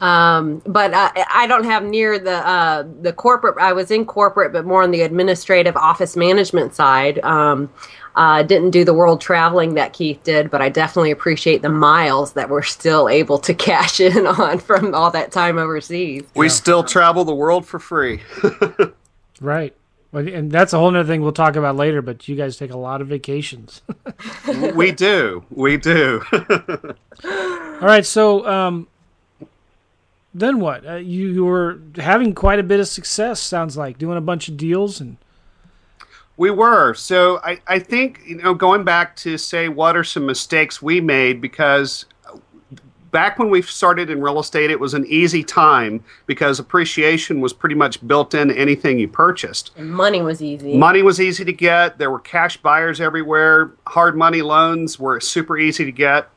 [0.00, 3.56] Um, but uh, I don't have near the uh, the corporate.
[3.58, 7.18] I was in corporate, but more on the administrative office management side.
[7.20, 7.70] Um,
[8.16, 12.32] uh, didn't do the world traveling that Keith did, but I definitely appreciate the miles
[12.32, 16.24] that we're still able to cash in on from all that time overseas.
[16.34, 16.52] We Yeah.
[16.52, 18.20] still travel the world for free.
[19.40, 19.74] right.
[20.12, 22.02] And that's a whole other thing we'll talk about later.
[22.02, 23.80] But you guys take a lot of vacations.
[24.74, 25.44] we do.
[25.50, 26.20] We do.
[26.32, 28.04] All right.
[28.04, 28.88] So um,
[30.32, 30.86] then what?
[30.86, 33.40] Uh, you, you were having quite a bit of success.
[33.40, 35.16] Sounds like doing a bunch of deals and
[36.36, 36.94] We were.
[36.94, 41.00] So I, I think, you know, going back to say what are some mistakes we
[41.00, 42.06] made because
[43.10, 47.52] back when we started in real estate, it was an easy time because appreciation was
[47.52, 49.72] pretty much built into anything you purchased.
[49.76, 50.76] And money was easy.
[50.76, 51.98] Money was easy to get.
[51.98, 53.72] There were cash buyers everywhere.
[53.86, 56.28] Hard money loans were super easy to get.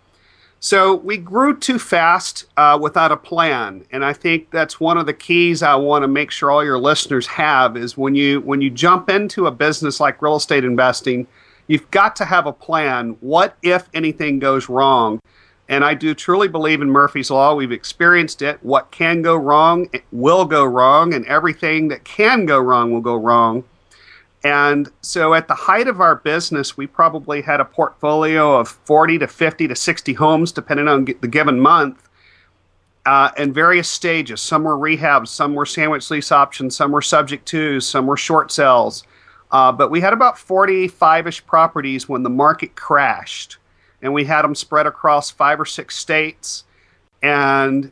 [0.64, 5.06] So we grew too fast uh, without a plan, and I think that's one of
[5.06, 8.62] the keys I want to make sure all your listeners have is when you when
[8.62, 11.28] you jump into a business like real estate investing,
[11.68, 13.18] you've got to have a plan.
[13.20, 15.20] What if anything goes wrong?
[15.68, 17.56] And I do truly believe in Murphy's Law.
[17.56, 18.58] We've experienced it.
[18.62, 23.18] What can go wrong will go wrong, and everything that can go wrong will go
[23.18, 23.66] wrong.
[24.44, 29.20] And so at the height of our business, we probably had a portfolio of 40
[29.20, 32.10] to 50 to 60 homes, depending on the given month,
[33.06, 34.42] uh, in various stages.
[34.42, 38.52] Some were rehabs, some were sandwich lease options, some were subject twos, some were short
[38.52, 39.06] sales.
[39.52, 43.58] Uh, but we had about 45 ish properties when the market crashed.
[44.02, 46.66] And we had them spread across five or six states.
[47.22, 47.92] And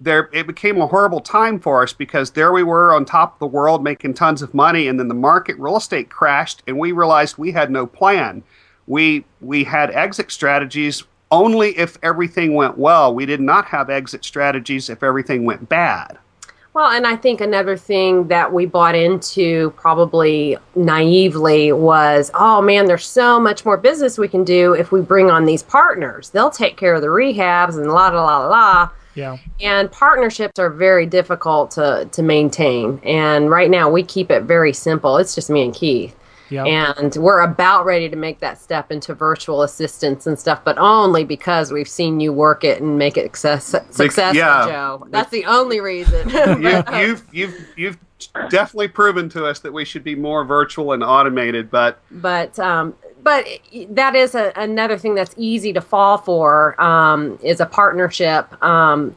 [0.00, 3.38] there it became a horrible time for us because there we were on top of
[3.38, 6.92] the world making tons of money and then the market real estate crashed and we
[6.92, 8.42] realized we had no plan
[8.86, 14.24] we we had exit strategies only if everything went well we did not have exit
[14.24, 16.18] strategies if everything went bad
[16.74, 22.86] Well, and I think another thing that we bought into probably naively was, oh man,
[22.86, 26.30] there's so much more business we can do if we bring on these partners.
[26.30, 28.90] They'll take care of the rehabs and la la la la la.
[29.18, 29.36] Yeah.
[29.60, 33.00] And partnerships are very difficult to, to maintain.
[33.02, 35.16] And right now we keep it very simple.
[35.16, 36.14] It's just me and Keith.
[36.50, 36.64] Yeah.
[36.64, 41.24] And we're about ready to make that step into virtual assistants and stuff, but only
[41.24, 44.66] because we've seen you work it and make it success, successful, yeah.
[44.66, 45.06] Joe.
[45.10, 46.28] That's the only reason.
[46.62, 47.98] you, you've you've you've
[48.48, 52.92] definitely proven to us that we should be more virtual and automated but but um,
[53.28, 53.46] but
[53.90, 58.50] that is a, another thing that's easy to fall for um, is a partnership.
[58.64, 59.14] Um,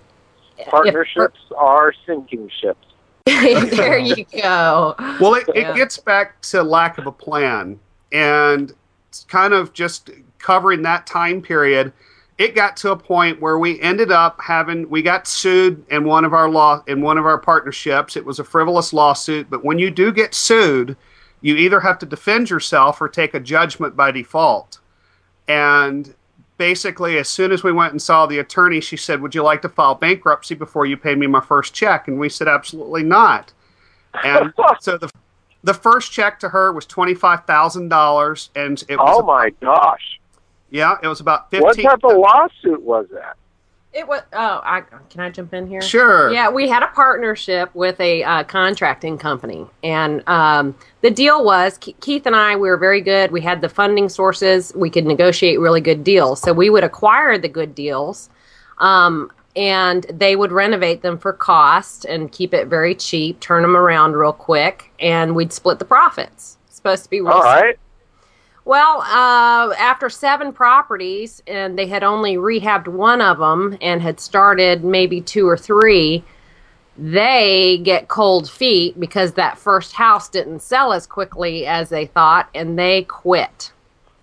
[0.68, 2.86] Partnerships are sinking ships.
[3.26, 4.96] there you go.
[5.22, 5.72] Well, it, Yeah.
[5.72, 7.80] it gets back to lack of a plan
[8.12, 8.74] and
[9.08, 11.94] it's kind of just covering that time period.
[12.38, 16.26] It got to a point where we ended up having we got sued in one
[16.26, 18.18] of our law in one of our partnerships.
[18.18, 20.98] It was a frivolous lawsuit, but when you do get sued,
[21.42, 24.80] you either have to defend yourself or take a judgment by default.
[25.48, 26.14] And
[26.58, 29.62] basically, as soon as we went and saw the attorney, she said, "Would you like
[29.64, 33.52] to file bankruptcy before you pay me my first check?" And we said, "Absolutely not."
[34.24, 35.10] And so the
[35.64, 39.50] the first check to her was twenty five thousand dollars, and it was Oh my
[39.62, 40.20] gosh!
[40.70, 43.36] yeah, it was about What type of lawsuit was that?
[43.94, 44.22] It was.
[44.32, 45.82] Oh, I can I jump in here?
[45.82, 46.32] Sure.
[46.32, 51.78] Yeah, we had a partnership with a uh, contracting company, and um, the deal was
[51.78, 52.56] Keith and I.
[52.56, 53.32] We were very good.
[53.32, 54.72] We had the funding sources.
[54.76, 56.40] We could negotiate really good deals.
[56.42, 58.30] So we would acquire the good deals,
[58.78, 63.42] um, and they would renovate them for cost and keep it very cheap.
[63.42, 66.58] Turn them around real quick, and we'd split the profits.
[66.70, 67.78] Supposed to be real All right.
[68.72, 74.18] Well, uh, after seven properties, and they had only rehabbed one of them and had
[74.22, 76.24] started maybe two or three,
[76.98, 82.48] they get cold feet because that first house didn't sell as quickly as they thought,
[82.56, 83.74] and they quit.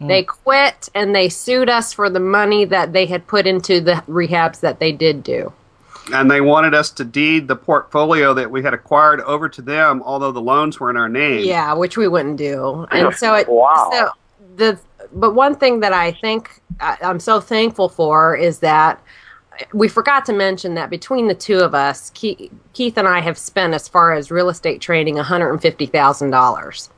[0.01, 4.03] They quit and they sued us for the money that they had put into the
[4.09, 5.53] rehabs that they did do.
[6.11, 10.03] And they wanted us to deed the portfolio that we had acquired over to them,
[10.07, 11.45] although the loans were in our name.
[11.45, 12.87] Yeah, which we wouldn't do.
[12.91, 13.91] And so it Wow.
[13.93, 14.11] so
[14.59, 14.79] the
[15.13, 19.01] but one thing that I think I- I'm so thankful for is that
[19.73, 23.37] we forgot to mention that between the two of us, Keith, Keith and I have
[23.37, 26.91] spent as far as real estate trading $150,000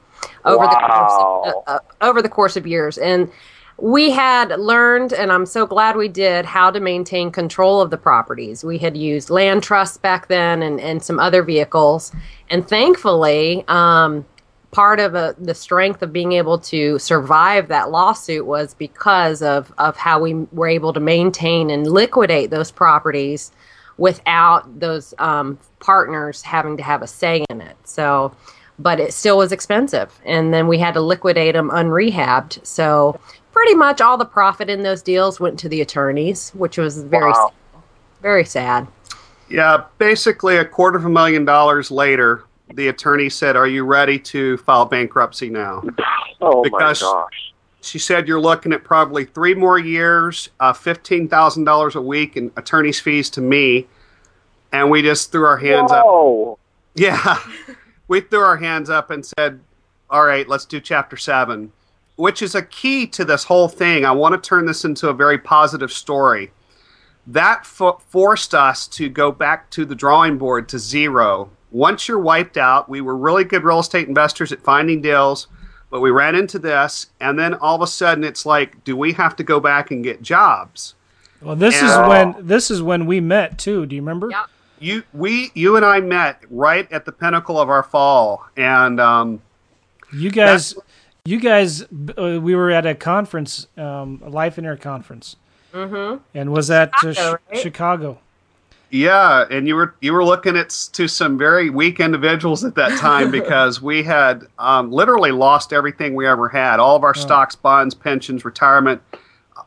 [0.44, 2.98] over the course of, uh, uh, over the course of years.
[2.98, 3.30] And
[3.78, 7.96] we had learned and i'm so glad we did how to maintain control of the
[7.96, 8.62] properties.
[8.62, 12.12] We had used land trusts back then and, and some other vehicles.
[12.50, 14.26] And thankfully um,
[14.70, 19.72] part of uh the strength of being able to survive that lawsuit was because of,
[19.78, 23.50] of how we were able to maintain and liquidate those properties
[23.98, 27.76] without those um, partners having to have a say in it.
[27.85, 28.35] So,
[28.78, 30.18] but it still was expensive.
[30.24, 32.64] And then we had to liquidate them unrehabbed.
[32.66, 33.20] So,
[33.52, 37.30] pretty much all the profit in those deals went to the attorneys, which was very,
[37.33, 37.52] Wow.
[38.22, 38.87] very sad.
[39.50, 44.18] Yeah, basically a quarter of a million dollars later, the attorney said, Are you ready
[44.18, 45.83] to file bankruptcy now?
[46.40, 47.52] Oh Because- my gosh.
[47.83, 53.00] She said, You're looking at probably three more years, uh, $15,000 a week in attorney's
[53.00, 53.87] fees to me.
[54.72, 56.04] And we just threw our hands up.
[56.96, 57.38] Yeah.
[58.09, 59.61] we threw our hands up and said,
[60.11, 61.72] All right, let's do chapter seven,
[62.16, 64.04] which is a key to this whole thing.
[64.04, 66.50] I want to turn this into a very positive story.
[67.26, 71.50] That fo- forced us to go back to the drawing board to zero.
[71.70, 75.46] Once you're wiped out, we were really good real estate investors at finding deals,
[75.90, 79.12] but we ran into this, and then all of a sudden it's like, do we
[79.12, 80.94] have to go back and get jobs?
[81.40, 83.87] Well, this is when this is when we met too.
[83.87, 84.28] Do you remember?
[84.30, 84.46] Yep.
[84.78, 89.40] you we you and I met right at the pinnacle of our fall, and um,
[90.12, 90.74] You guys,
[91.24, 95.37] you guys, uh, we were at a conference, um, a Lifeonaire conference,
[95.72, 96.22] mm-hmm.
[96.35, 97.62] and was that uh, Chicago, Ch- right?
[97.62, 98.18] Chicago?
[98.90, 102.98] Yeah, and you were you were looking at to some very weak individuals at that
[102.98, 107.55] time because we had um, literally lost everything we ever had, all of our stocks,
[107.55, 109.00] bonds, pensions, retirement,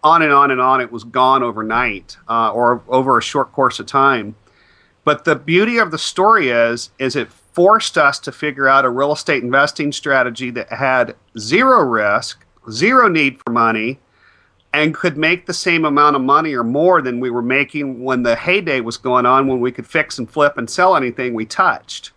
[0.03, 0.81] on and on and on.
[0.81, 4.35] It was gone overnight uh, or over a short course of time.
[5.05, 8.89] But the beauty of the story is, is it forced us to figure out a
[8.89, 13.99] real estate investing strategy that had zero risk, zero need for money,
[14.73, 18.23] and could make the same amount of money or more than we were making when
[18.23, 21.45] the heyday was going on, when we could fix and flip and sell anything we
[21.45, 22.11] touched.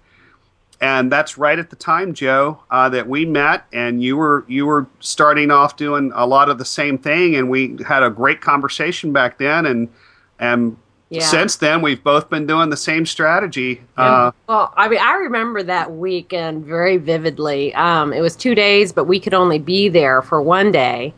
[0.80, 4.66] And that's right at the time, Joe, uh, that we met, and you were you
[4.66, 8.40] were starting off doing a lot of the same thing, and we had a great
[8.42, 9.88] conversation back then, and
[10.38, 10.76] and
[11.08, 11.20] Yeah.
[11.22, 13.80] since then we've both been doing the same strategy.
[13.96, 17.72] Uh, Well, I mean, I remember that weekend very vividly.
[17.74, 21.14] Um, it was two days, but we could only be there for one day.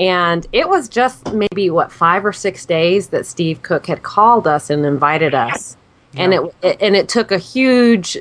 [0.00, 4.48] And it was just maybe, what, five or six days that Steve Cook had called
[4.48, 5.76] us and invited us.
[6.16, 8.18] And it, it and it took a huge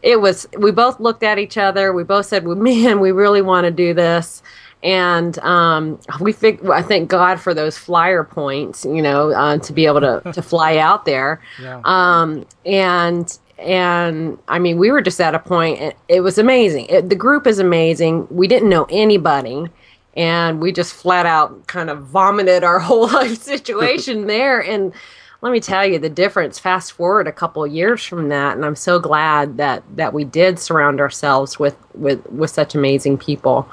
[0.00, 3.42] it was we both looked at each other we both said well, man we really
[3.42, 4.44] want to do this
[4.82, 9.72] and um, we think I thank God for those flyer points, you know, uh, to
[9.72, 11.40] be able to to fly out there.
[11.60, 11.80] Yeah.
[11.84, 15.80] Um, and and I mean, we were just at a point.
[15.80, 16.86] It, it was amazing.
[16.86, 18.26] It, the group is amazing.
[18.30, 19.66] We didn't know anybody,
[20.14, 24.60] and we just flat out kind of vomited our whole life situation there.
[24.62, 24.92] And
[25.40, 26.58] let me tell you the difference.
[26.58, 30.24] Fast forward a couple of years from that, and I'm so glad that that we
[30.24, 33.68] did surround ourselves with with with such amazing people.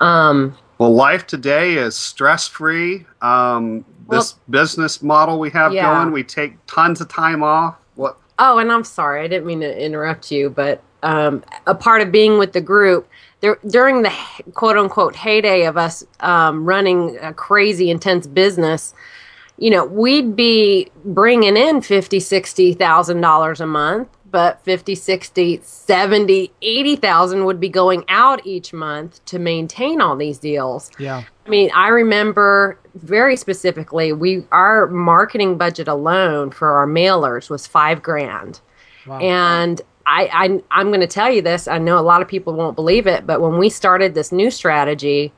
[0.00, 3.04] Um, Well, life today is stress free.
[3.20, 5.92] Um, this business model we have Yeah.
[5.94, 7.76] going, we take tons of time off.
[7.96, 8.16] What?
[8.38, 12.10] Oh, and I'm sorry, I didn't mean to interrupt you, but um, a part of
[12.10, 13.06] being with the group
[13.40, 14.12] there during the
[14.54, 18.94] quote unquote heyday of us um, running a crazy intense business.
[19.58, 25.60] You know, we'd be bringing in fifty, sixty thousand dollars a month, but 50, 60,
[25.62, 30.90] 70, 80,000 would be going out each month to maintain all these deals.
[30.98, 31.24] Yeah.
[31.44, 37.66] I mean, I remember very specifically, we our marketing budget alone for our mailers was
[37.66, 38.60] five grand,
[39.06, 39.18] Wow.
[39.18, 41.68] and I, I I'm going to tell you this.
[41.68, 44.50] I know a lot of people won't believe it, but when we started this new
[44.50, 45.32] strategy,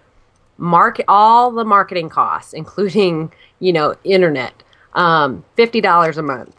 [0.57, 4.63] market all the marketing costs, including you know internet,
[4.95, 6.57] um, fifty dollars a month.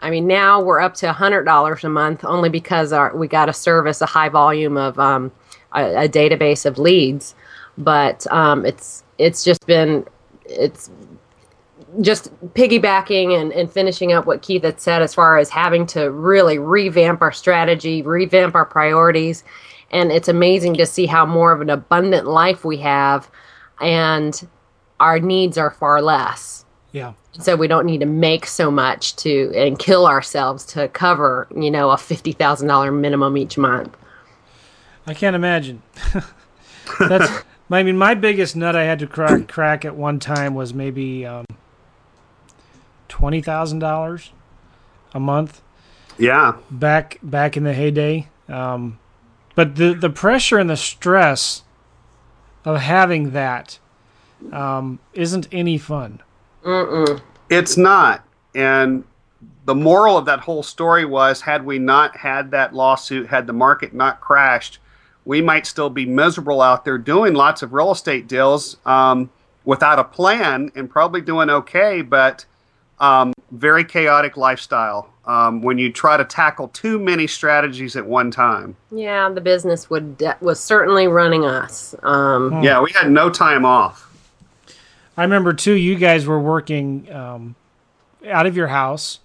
[0.00, 3.46] I mean, now we're up to hundred dollars a month only because our we got
[3.46, 5.30] to service a high volume of um,
[5.72, 7.36] a, a database of leads.
[7.78, 10.04] But um, it's it's just been
[10.44, 10.90] it's
[12.00, 16.10] just piggybacking and, and finishing up what Keith had said as far as having to
[16.10, 19.44] really revamp our strategy, revamp our priorities.
[19.90, 23.30] And it's amazing to see how more of an abundant life we have
[23.80, 24.46] and
[25.00, 26.64] our needs are far less.
[26.92, 27.14] Yeah.
[27.40, 31.70] So we don't need to make so much to and kill ourselves to cover, you
[31.70, 33.96] know, a fifty thousand dollar minimum each month.
[35.06, 35.82] I can't imagine.
[37.00, 37.42] That's.
[37.70, 41.26] I mean, my biggest nut I had to crack, crack at one time was maybe
[41.26, 41.44] um,
[43.14, 44.32] twenty thousand dollars
[45.14, 45.62] a month
[46.18, 46.56] Yeah.
[46.68, 48.26] back back in the heyday.
[48.48, 48.98] Um,
[49.54, 51.62] but the the pressure and the stress
[52.64, 53.78] of having that
[54.52, 56.20] um, isn't any fun.
[56.64, 57.20] Mm-mm.
[57.48, 58.24] It's not.
[58.52, 59.04] And
[59.64, 63.52] the moral of that whole story was had we not had that lawsuit, had the
[63.52, 64.80] market not crashed,
[65.24, 69.30] we might still be miserable out there doing lots of real estate deals um,
[69.64, 72.44] without a plan and probably doing okay, but
[73.00, 78.30] um, very chaotic lifestyle um, when you try to tackle too many strategies at one
[78.30, 78.76] time.
[78.90, 81.94] Yeah, the business would de- was certainly running us.
[82.02, 84.10] Um, Yeah, we had no time off.
[85.16, 85.74] I remember too.
[85.74, 87.54] You guys were working um,
[88.28, 89.20] out of your house.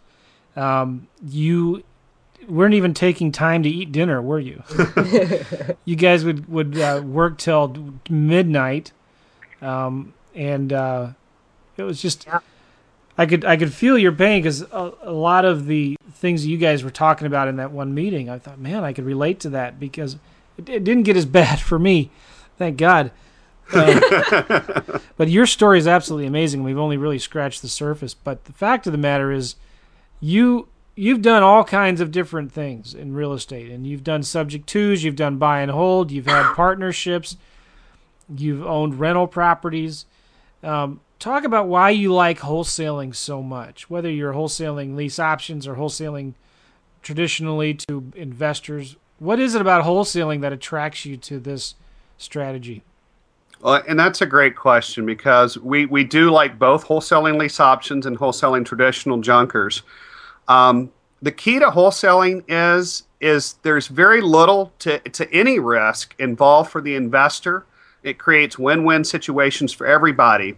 [0.56, 1.84] Um, you
[2.48, 4.64] weren't even taking time to eat dinner, were you?
[5.86, 8.92] you guys would would uh, work till midnight,
[9.62, 11.10] um, and uh,
[11.78, 12.26] it was just.
[12.28, 12.40] Yeah.
[13.20, 16.58] I could I could feel your pain because a, a lot of the things you
[16.58, 19.50] guys were talking about in that one meeting, I thought, man, I could relate to
[19.50, 20.16] that because
[20.58, 22.12] it, it didn't get as bad for me,
[22.58, 23.12] thank God.
[23.74, 26.64] Uh, but your story is absolutely amazing.
[26.64, 28.14] We've only really scratched the surface.
[28.14, 29.56] But the fact of the matter is,
[30.22, 34.66] you you've done all kinds of different things in real estate, and you've done subject
[34.66, 37.36] twos, you've done buy and hold, you've had partnerships,
[38.34, 40.06] you've owned rental properties.
[40.64, 43.90] Um, talk about why you like wholesaling so much.
[43.90, 46.34] Whether you're wholesaling lease options or wholesaling
[47.04, 51.76] traditionally to investors, what is it about wholesaling that attracts you to this
[52.18, 52.84] strategy?
[53.62, 58.06] Well, and that's a great question because we, we do like both wholesaling lease options
[58.06, 59.84] and wholesaling traditional junkers.
[60.48, 66.72] Um, the key to wholesaling is is there's very little to, to any risk involved
[66.72, 67.66] for the investor.
[68.02, 70.56] It creates win-win situations for everybody.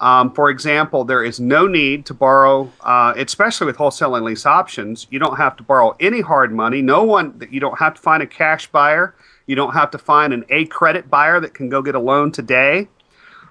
[0.00, 5.06] Um, for example, there is no need to borrow, uh, especially with wholesaling lease options.
[5.10, 6.82] You don't have to borrow any hard money.
[6.82, 9.14] No one you don't have to find a cash buyer.
[9.46, 12.30] You don't have to find an A credit buyer that can go get a loan
[12.30, 12.88] today.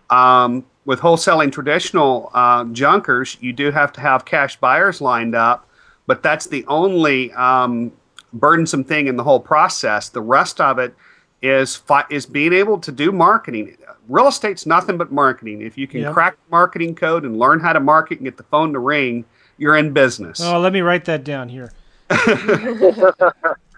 [0.10, 5.68] Um, with wholesaling traditional uh, junkers, you do have to have cash buyers lined up,
[6.06, 7.92] but that's the only um,
[8.32, 10.10] burdensome thing in the whole process.
[10.10, 10.94] The rest of it
[11.42, 13.78] is fi- is being able to do marketing.
[14.08, 15.62] Real estate's nothing but marketing.
[15.62, 16.14] If you can Yep.
[16.14, 19.26] crack the marketing code and learn how to market and get the phone to ring,
[19.58, 20.42] you're in business.
[20.42, 21.72] Oh, let me write that down here.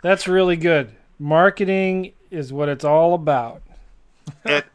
[0.02, 0.92] That's really good.
[1.20, 3.62] Marketing is what it's all about.
[4.46, 4.66] it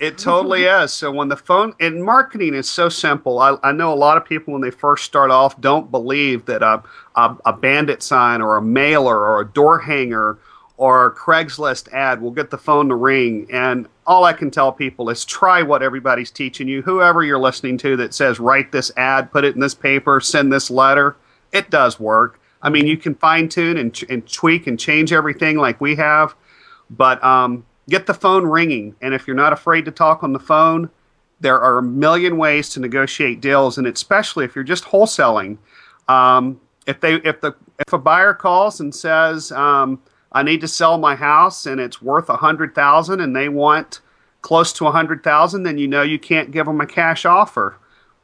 [0.00, 0.92] it totally is.
[0.92, 4.24] So when the phone and marketing is so simple, I, I know a lot of
[4.24, 6.82] people when they first start off don't believe that a,
[7.14, 10.38] a a bandit sign or a mailer or a door hanger
[10.82, 13.46] or Craigslist ad will get the phone to ring.
[13.52, 16.82] And all I can tell people is try what everybody's teaching you.
[16.82, 20.52] Whoever you're listening to that says write this ad, put it in this paper, send
[20.52, 21.14] this letter,
[21.52, 22.40] it does work.
[22.62, 26.34] I mean, you can fine tune and, and tweak and change everything like we have,
[26.90, 28.96] but um, get the phone ringing.
[29.00, 30.90] And if you're not afraid to talk on the phone,
[31.38, 35.58] there are a million ways to negotiate deals, and especially if you're just wholesaling.
[36.08, 40.68] Um, if they if the if a buyer calls and says um, I need to
[40.68, 44.00] sell my house and it's worth a hundred thousand, and they want
[44.42, 47.76] close to a hundred thousand, then you know you can't give them a cash offer.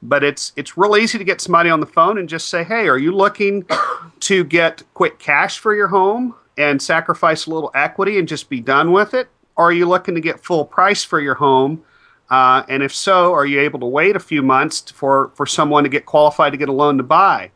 [0.03, 2.89] But it's it's real easy to get somebody on the phone and just say, "Hey,
[2.89, 3.67] are you looking
[4.21, 8.61] to get quick cash for your home and sacrifice a little equity and just be
[8.61, 11.85] done with it, or are you looking to get full price for your home?"
[12.31, 15.83] Uh, and if so, are you able to wait a few months for for someone
[15.83, 17.51] to get qualified to get a loan to buy?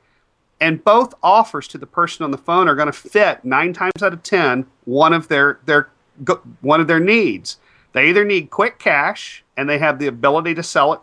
[0.63, 4.01] And both offers to the person on the phone are going to fit nine times
[4.01, 5.91] out of ten one of their their
[6.61, 7.59] one of their needs.
[7.93, 11.01] They either need quick cash and they have the ability to sell it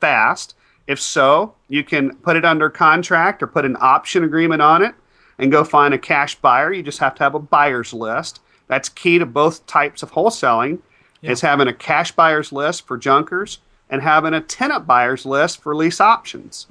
[0.00, 0.56] fast.
[0.88, 4.94] If so, you can put it under contract or put an option agreement on it
[5.38, 6.72] and go find a cash buyer.
[6.72, 8.40] You just have to have a buyer's list.
[8.66, 10.80] That's key to both types of wholesaling.
[11.20, 11.30] Yeah.
[11.30, 15.76] Is having a cash buyer's list for junkers and having a tenant buyer's list for
[15.76, 16.66] lease options.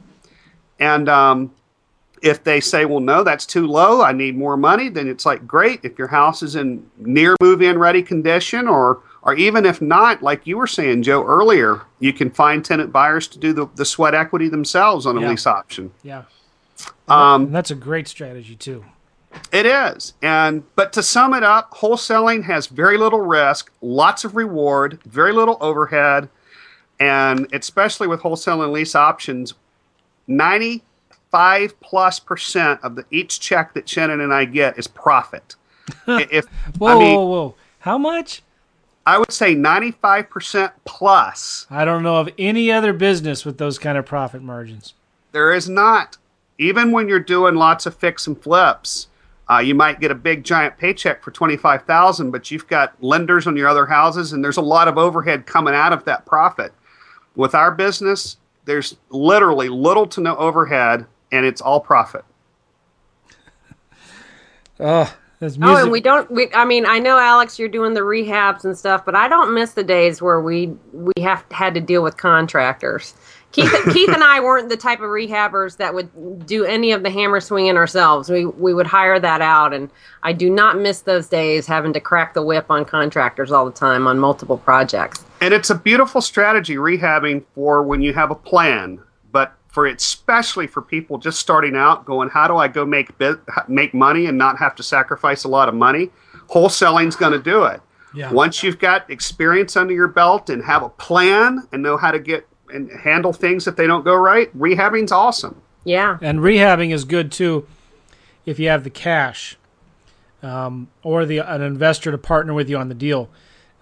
[0.80, 1.52] And um,
[2.22, 5.46] if they say, well, no, that's too low, I need more money, then it's like,
[5.48, 5.80] great.
[5.84, 10.22] If your house is in near move in ready condition, or, or even if not,
[10.22, 13.86] like you were saying, Joe, earlier, you can find tenant buyers to do the, the
[13.86, 15.30] sweat equity themselves on a yeah.
[15.30, 15.92] lease option.
[16.04, 16.24] Yeah.
[17.08, 18.86] Um, and that's a great strategy, too.
[19.52, 20.14] It is.
[20.22, 25.34] And but to sum it up, wholesaling has very little risk, lots of reward, very
[25.34, 26.30] little overhead,
[27.00, 29.54] and especially with wholesaling lease options,
[30.28, 30.84] 90
[31.32, 35.56] five plus percent of the each check that Shannon and I get is profit.
[36.08, 36.46] if
[36.78, 38.44] whoa, I mean, whoa, whoa, how much?
[39.06, 41.66] I would say ninety-five percent plus.
[41.70, 44.94] I don't know of any other business with those kind of profit margins.
[45.32, 46.18] There is not.
[46.58, 49.08] Even when you're doing lots of fix and flips,
[49.50, 53.48] uh, you might get a big giant paycheck for twenty-five thousand, but you've got lenders
[53.48, 56.74] on your other houses, and there's a lot of overhead coming out of that profit.
[57.36, 62.26] With our business, there's literally little to no overhead and it's all profit.
[64.80, 66.30] oh, Oh, and we don't.
[66.30, 69.54] We, I mean, I know Alex, you're doing the rehabs and stuff, but I don't
[69.54, 73.14] miss the days where we we have had to deal with contractors.
[73.54, 77.10] Keith, Keith and I weren't the type of rehabbers that would do any of the
[77.10, 78.30] hammer swinging ourselves.
[78.30, 79.90] We we would hire that out, and
[80.24, 83.72] I do not miss those days having to crack the whip on contractors all the
[83.72, 85.24] time on multiple projects.
[85.40, 89.00] And it's a beautiful strategy rehabbing for when you have a plan
[89.80, 93.12] for especially for people just starting out going how do i go make
[93.70, 96.10] make money and not have to sacrifice a lot of money?
[96.50, 97.82] Wholesaling's going to do it.
[98.12, 98.32] Yeah.
[98.32, 102.18] once you've got experience under your belt and have a plan and know how to
[102.18, 105.62] get and handle things if they don't go right rehabbing's awesome.
[105.86, 106.18] Yeah.
[106.22, 107.68] And rehabbing is good too
[108.46, 109.58] if you have the cash
[110.44, 113.30] um, or the an investor to partner with you on the deal.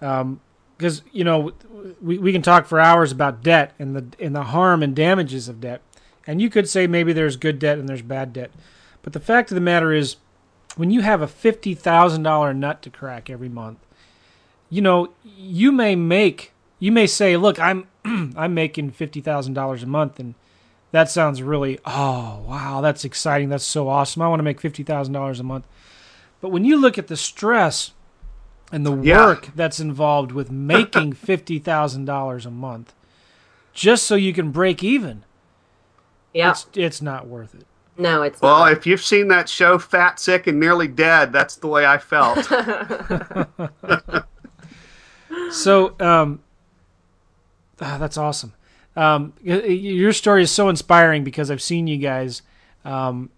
[0.00, 0.40] Um,
[0.76, 1.52] because you know
[2.00, 5.48] we, we can talk for hours about debt and the and the harm and damages
[5.48, 5.82] of debt,
[6.28, 8.52] and you could say maybe there's good debt and there's bad debt,
[9.02, 10.16] but the fact of the matter is,
[10.76, 13.78] when you have a fifty thousand dollar nut to crack every month,
[14.70, 19.82] you know you may make you may say, look, I'm I'm making fifty thousand dollars
[19.82, 20.34] a month, and
[20.92, 24.82] that sounds really oh wow that's exciting that's so awesome I want to make fifty
[24.82, 25.66] thousand dollars a month,
[26.40, 27.92] but when you look at the stress
[28.70, 29.24] and the yeah.
[29.24, 32.94] work that's involved with making $50,000 a month
[33.72, 35.24] just so you can break even.
[36.32, 36.50] Yeah.
[36.50, 37.66] It's, it's not worth it.
[37.96, 38.72] No, it's well, not.
[38.72, 42.44] if you've seen that show Fat, Sick, and Nearly Dead, that's the way I felt.
[45.52, 46.40] so, um,
[47.80, 48.52] oh, that's awesome.
[48.94, 52.42] Um, your story is so inspiring because I've seen you guys.
[52.84, 53.30] Um,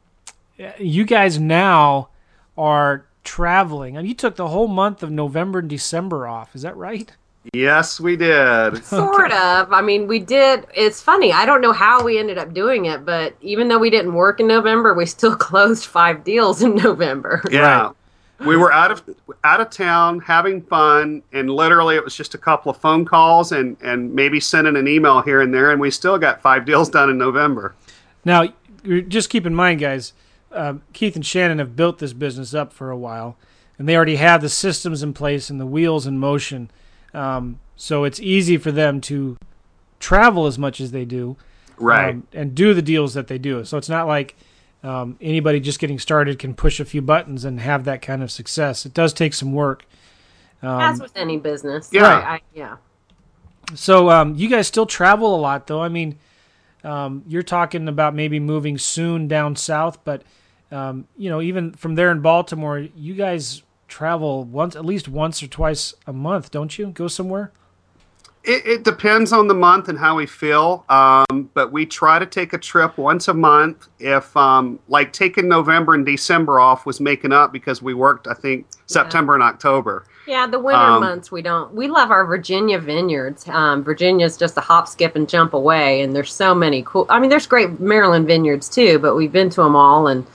[0.78, 2.08] you guys now
[2.56, 3.96] are traveling.
[3.96, 6.54] I mean, you took the whole month of November and December off.
[6.54, 7.12] Is that right?
[7.52, 8.84] Yes, we did.
[8.84, 9.72] Sort of.
[9.72, 10.66] I mean, we did.
[10.74, 11.32] It's funny.
[11.32, 14.40] I don't know how we ended up doing it, but even though we didn't work
[14.40, 17.42] in November, we still closed five deals in November.
[17.50, 17.82] Yeah.
[17.82, 17.94] Right.
[18.46, 19.02] We were out of
[19.44, 23.52] out of town having fun, and literally it was just a couple of phone calls
[23.52, 26.88] and and maybe sending an email here and there, and we still got five deals
[26.88, 27.74] done in November.
[28.24, 28.48] Now,
[29.08, 30.14] just keep in mind, guys
[30.52, 33.36] um, Keith and Shannon have built this business up for a while,
[33.78, 36.70] and they already have the systems in place and the wheels in motion.
[37.14, 39.36] Um, so it's easy for them to
[39.98, 41.36] travel as much as they do,
[41.78, 43.64] right, um, and do the deals that they do.
[43.64, 44.36] So it's not like
[44.82, 48.30] um, anybody just getting started can push a few buttons and have that kind of
[48.30, 48.86] success.
[48.86, 49.84] It does take some work.
[50.62, 52.76] Um, As with any business, yeah, right, I, yeah.
[53.74, 55.80] So um, you guys still travel a lot, though.
[55.80, 56.18] I mean,
[56.84, 60.22] um, you're talking about maybe moving soon down south, but
[60.70, 65.42] um, you know, even from there in Baltimore, you guys travel once, at least once
[65.42, 66.86] or twice a month, don't you?
[66.86, 67.52] Go somewhere.
[68.42, 72.24] It, it depends on the month and how we feel, um, but we try to
[72.24, 73.88] take a trip once a month.
[73.98, 78.32] If um, like taking November and December off was making up because we worked, I
[78.32, 80.06] think September and October.
[80.26, 81.74] Yeah, the winter um, months we don't.
[81.74, 83.46] We love our Virginia vineyards.
[83.48, 87.04] Um, Virginia's just a hop, skip, and jump away, and there's so many cool.
[87.10, 90.26] I mean, there's great Maryland vineyards too, but we've been to them all and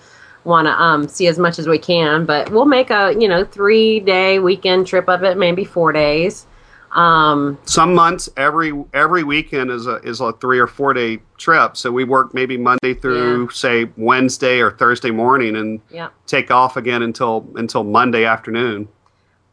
[0.45, 2.25] want to um, see as much as we can.
[2.25, 6.45] But we'll make a you know three day weekend trip of it, maybe four days.
[6.91, 11.75] Um, Some months every every weekend is a is a three or four day trip.
[11.75, 13.47] So we work maybe Monday through Yeah.
[13.51, 18.87] say Wednesday or Thursday morning and yeah, take off again until until Monday afternoon.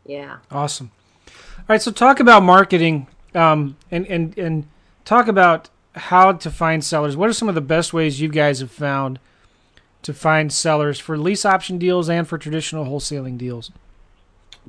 [0.06, 0.36] yeah.
[0.52, 0.92] Awesome.
[1.58, 4.66] All right, so talk about marketing um, and, and, and
[5.04, 7.16] talk about how to find sellers.
[7.16, 9.20] What are some of the best ways you guys have found
[10.02, 13.70] to find sellers for lease option deals and for traditional wholesaling deals?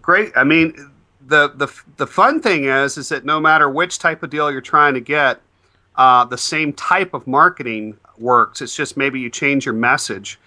[0.01, 0.31] Great.
[0.35, 0.91] I mean,
[1.25, 1.67] the the
[1.97, 4.99] the fun thing is is that no matter which type of deal you're trying to
[4.99, 5.41] get,
[5.95, 8.61] uh, the same type of marketing works.
[8.61, 10.39] It's just maybe you change your message.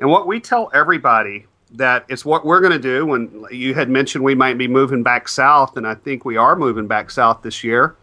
[0.00, 3.88] And what we tell everybody that it's what we're going to do when you had
[3.88, 7.42] mentioned we might be moving back south, and I think we are moving back south
[7.42, 7.96] this year.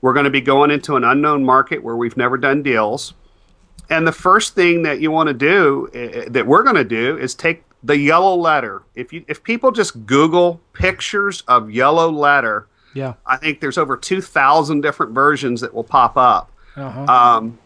[0.00, 3.14] We're going to be going into an unknown market where we've never done deals.
[3.90, 7.18] And the first thing that you want to do, uh, that we're going to do,
[7.18, 8.82] is take the yellow letter.
[8.94, 13.14] If you if people just Google pictures of yellow letter, Yeah.
[13.26, 16.50] I think there's over two thousand different versions that will pop up.
[16.76, 17.04] Uh-huh.
[17.04, 17.58] Um,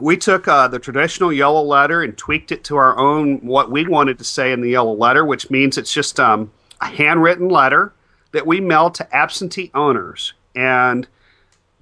[0.00, 3.86] we took uh, the traditional yellow letter and tweaked it to our own what we
[3.86, 7.92] wanted to say in the yellow letter, which means it's just um, a handwritten letter
[8.32, 10.32] that we mail to absentee owners.
[10.56, 11.06] And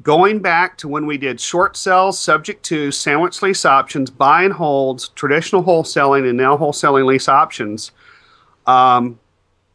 [0.03, 4.55] going back to when we did short sales subject to sandwich lease options, buy and
[4.55, 7.93] holds, traditional wholesaling, and now wholesaling lease options,
[8.67, 9.19] um,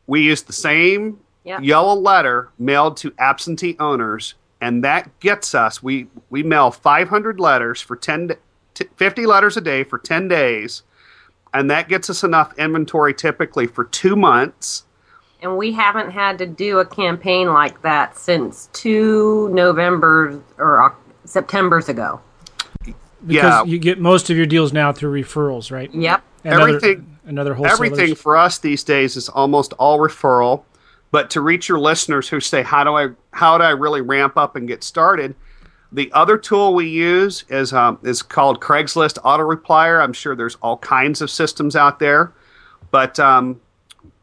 [0.07, 1.19] we used the same
[1.61, 5.81] yellow letter mailed to absentee owners, and that gets us.
[5.83, 8.35] We we mail 500 letters for 10, d-
[8.73, 10.83] t- 50 letters a day for 10 days,
[11.53, 14.83] and that gets us enough inventory typically for two months.
[15.41, 21.89] And we haven't had to do a campaign like that since two November or September's
[21.89, 22.19] ago.
[22.83, 22.95] because
[23.27, 23.63] yeah.
[23.63, 25.93] you get most of your deals now through referrals, right?
[25.93, 26.23] Yep.
[26.43, 27.91] And other- Everything- and other wholesalers.
[27.91, 30.63] Everything for us these days is almost all referral.
[31.11, 34.37] But to reach your listeners who say, "How do I how do I really ramp
[34.37, 35.35] up and get started?"
[35.91, 40.01] The other tool we use is um, is called Craigslist Auto Replier.
[40.01, 42.33] I'm sure there's all kinds of systems out there,
[42.91, 43.61] but um,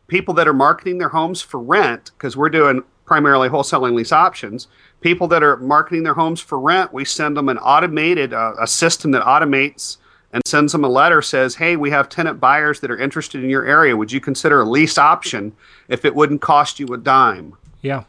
[0.07, 4.69] people that are marketing their homes for rent, because we're doing primarily wholesaling lease options,
[5.01, 8.67] people that are marketing their homes for rent, we send them an automated uh, a
[8.67, 9.99] system that automates
[10.33, 13.51] and sends them a letter says, "Hey, we have tenant buyers that are interested in
[13.51, 13.97] your area.
[13.97, 15.53] Would you consider a lease option
[15.89, 18.05] if it wouldn't cost you a dime?" Yeah.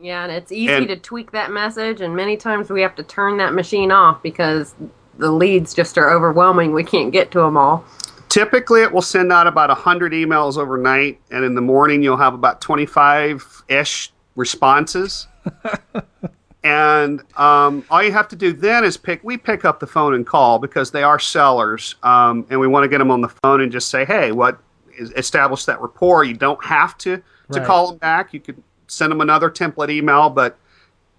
[0.00, 3.02] Yeah, and it's easy And- to tweak that message, and many times we have to
[3.02, 4.74] turn that machine off because
[5.18, 6.72] the leads just are overwhelming.
[6.72, 7.84] We can't get to them all.
[8.34, 12.34] Typically, it will send out about 100 emails overnight, and in the morning, you'll have
[12.34, 15.28] about 25 ish responses.
[16.64, 20.14] and um, all you have to do then is pick, we pick up the phone
[20.16, 23.28] and call because they are sellers, um, and we want to get them on the
[23.28, 24.58] phone and just say, hey, what,
[24.98, 26.24] is- establish that rapport.
[26.24, 27.22] You don't have to, to
[27.60, 27.64] Right.
[27.64, 28.34] call them back.
[28.34, 30.58] You could send them another template email, but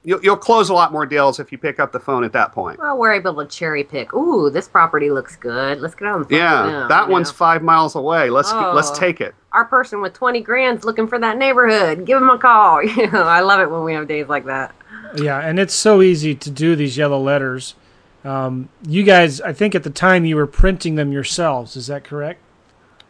[0.06, 2.54] you'll, you'll close a lot more deals if you pick up the phone at that
[2.54, 2.80] point.
[2.80, 4.14] Well, we're able to cherry pick.
[4.14, 5.82] Ooh, this property looks good.
[5.82, 6.38] Let's get on the phone.
[6.38, 7.34] Yeah, with them, that one's know.
[7.34, 8.30] five miles away.
[8.30, 8.96] Let's get, let's Oh.
[8.96, 9.36] take it.
[9.52, 12.06] Our person with 20 grand's looking for that neighborhood.
[12.06, 12.82] Give him a call.
[12.96, 14.74] You know, I love it when we have days like that.
[15.18, 17.76] Yeah, and it's so easy to do these yellow letters.
[18.24, 21.76] Um, you guys, I think at the time you were printing them yourselves.
[21.76, 22.42] Is that correct?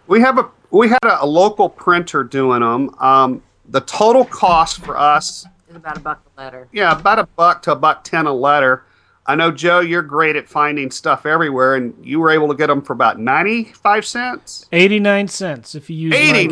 [0.08, 2.94] We have a we had a, a local printer doing them.
[3.00, 5.46] Um, the total cost for us,
[5.76, 6.68] It's about a buck a letter.
[6.72, 8.84] yeah, about a buck to a buck ten a letter.
[9.28, 12.68] I know Joe, you're great at finding stuff everywhere, and you were able to get
[12.68, 14.68] them for about ninety five cents.
[14.72, 16.48] 89 cents if you use my Eighty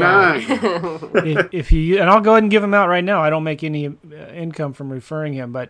[1.29, 3.21] if, if you and I'll go ahead and give him out right now.
[3.21, 3.91] I don't make any uh,
[4.33, 5.69] income from referring him, but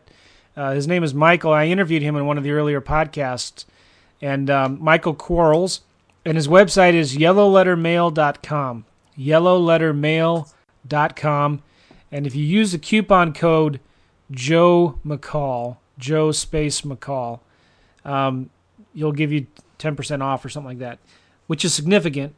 [0.56, 1.51] uh, his name is Michael.
[1.51, 3.66] I interviewed him in one of the earlier podcasts,
[4.22, 5.82] and um, Michael Quarles,
[6.24, 8.86] and his website is yellowlettermail.com.
[9.18, 11.62] Yellowlettermail.com,
[12.14, 13.80] and if you use the coupon code
[14.32, 17.39] Joe McCall, Joe Space McCall,
[18.05, 18.49] um,
[18.93, 19.47] you'll give you
[19.78, 20.99] ten percent off or something like that,
[21.47, 22.36] which is significant.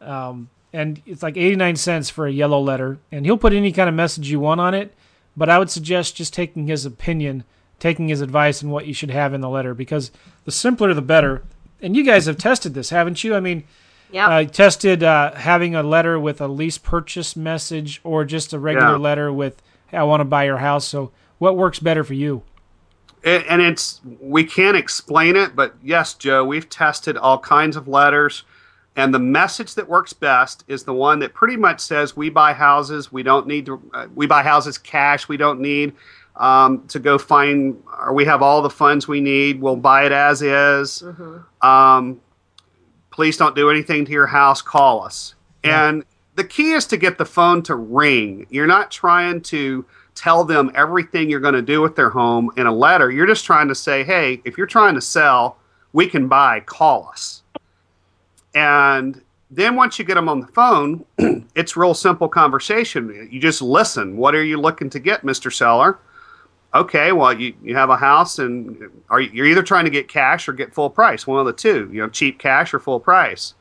[0.00, 2.98] Um, and it's like 89 cents for a yellow letter.
[3.10, 4.94] And he'll put any kind of message you want on it.
[5.36, 7.44] But i would suggest just taking his opinion
[7.78, 9.74] taking his advice and what you should have in the letter.
[9.74, 10.10] Because
[10.44, 11.42] the simpler the better.
[11.80, 13.34] And you guys have tested this haven't you?
[13.34, 13.64] I mean
[14.12, 14.28] Yep.
[14.28, 18.92] uh, tested uh, having a letter with a lease purchase message or just a regular
[18.92, 18.96] Yeah.
[18.96, 22.42] letter with hey, i want to buy your house so what works better for you
[23.24, 27.86] and and it's we can't explain it, but yes, Joe, we've tested all kinds of
[27.86, 28.44] letters,
[28.96, 32.54] and the message that works best is the one that pretty much says we buy
[32.54, 35.92] houses, we don't need to, uh, we buy houses cash, we don't need
[36.36, 40.12] um, to go find, or we have all the funds we need, we'll buy it
[40.12, 41.04] as is.
[41.60, 42.22] Um,
[43.20, 45.34] please don't do anything to your house, call us.
[45.62, 46.04] And
[46.36, 48.46] the key is to get the phone to ring.
[48.48, 52.66] You're not trying to tell them everything you're going to do with their home in
[52.66, 53.10] a letter.
[53.10, 55.58] You're just trying to say, hey, if you're trying to sell,
[55.92, 57.42] we can buy, call us.
[58.54, 61.04] And then once you get them on the phone,
[61.54, 63.28] it's real simple conversation.
[63.30, 64.16] You just listen.
[64.16, 65.52] What are you looking to get, Mr.
[65.52, 65.98] Seller?
[66.72, 70.06] Okay, well, you, you have a house and are you, you're either trying to get
[70.06, 73.00] cash or get full price, one of the two, you know, cheap cash or full
[73.00, 73.54] price.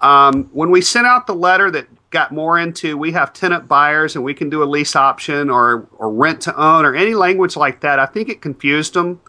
[0.00, 4.14] Um, when we sent out the letter that got more into we have tenant buyers
[4.14, 7.56] and we can do a lease option or, or rent to own or any language
[7.56, 9.20] like that, I think it confused them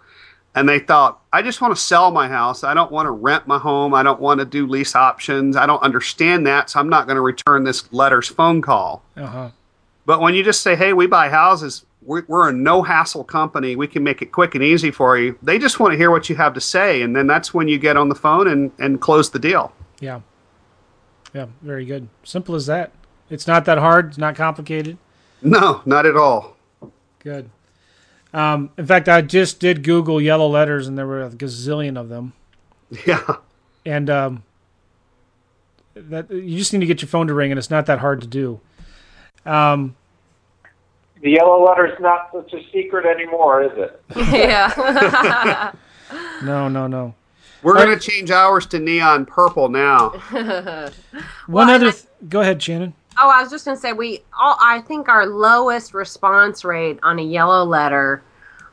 [0.56, 2.64] and they thought, I just want to sell my house.
[2.64, 3.93] I don't want to rent my home.
[3.93, 5.58] I don't want to do lease options.
[5.58, 9.04] I don't understand that, so I'm not going to return this letter's phone call.
[9.18, 9.50] Uh-huh.
[10.06, 13.76] But when you just say, hey, we buy houses, we're, we're a no hassle company,
[13.76, 16.30] we can make it quick and easy for you, they just want to hear what
[16.30, 17.01] you have to say.
[17.01, 19.74] And then that's when you get on the phone and, and close the deal.
[19.99, 20.22] Yeah.
[21.34, 22.08] Yeah, very good.
[22.24, 22.91] Simple as that.
[23.30, 24.10] It's not that hard.
[24.10, 24.97] It's not complicated.
[25.41, 26.56] No, not at all.
[27.20, 27.49] Good.
[28.34, 32.10] Um, in fact, I just did Google yellow letters, and there were a gazillion of
[32.10, 32.34] them.
[33.06, 33.38] Yeah.
[33.86, 34.43] And um,
[35.95, 38.22] that you just need to get your phone to ring, and it's not that hard
[38.22, 38.60] to do.
[39.45, 39.95] Um,
[41.22, 44.01] The yellow letter's not such a secret anymore, is it?
[44.16, 45.72] yeah.
[46.43, 47.16] no, no, no.
[47.63, 50.09] We're going to change ours to neon purple now.
[51.47, 51.86] One other.
[51.86, 52.93] and I- Th- go ahead, Shannon.
[53.18, 54.57] Oh, I was just gonna say we all.
[54.61, 58.22] I think our lowest response rate on a yellow letter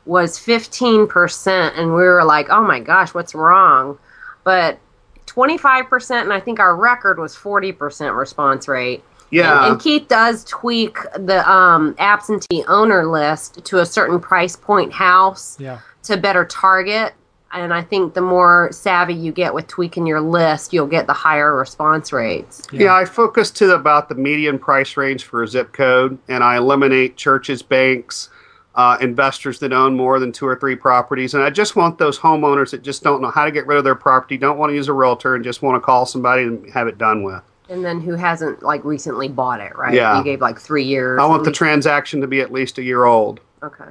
[0.05, 3.97] was fifteen percent, and we were like, "Oh my gosh, what's wrong?"
[4.43, 4.79] But
[5.25, 9.01] twenty five percent, and I think our record was forty percent response rate.
[9.33, 9.63] Yeah.
[9.63, 14.93] And, and Keith does tweak the um, absentee owner list to a certain price point
[14.93, 15.79] house Yeah.
[16.03, 17.13] to better target.
[17.51, 21.13] And I think the more savvy you get with tweaking your list, you'll get the
[21.13, 22.63] higher response rates.
[22.71, 26.57] Yeah, I focus to about the median price range for a zip code, and I
[26.57, 28.29] eliminate churches, banks,
[28.73, 31.35] uh, investors that own more than two or three properties.
[31.35, 33.83] And I just want those homeowners that just don't know how to get rid of
[33.83, 36.67] their property, don't want to use a realtor, and just want to call somebody and
[36.71, 37.43] have it done with.
[37.69, 39.93] And then who hasn't like recently bought it, right?
[39.93, 40.17] Yeah.
[40.17, 41.19] You gave like three years.
[41.19, 43.39] I want the transaction to be at least a year old.
[43.61, 43.85] Okay.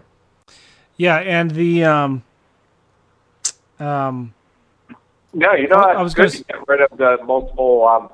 [0.98, 2.22] Yeah, and the um,
[3.80, 4.34] um,
[5.32, 7.88] No, you know, I- it's I was good gonna to get rid of the multiple
[7.88, 8.10] um,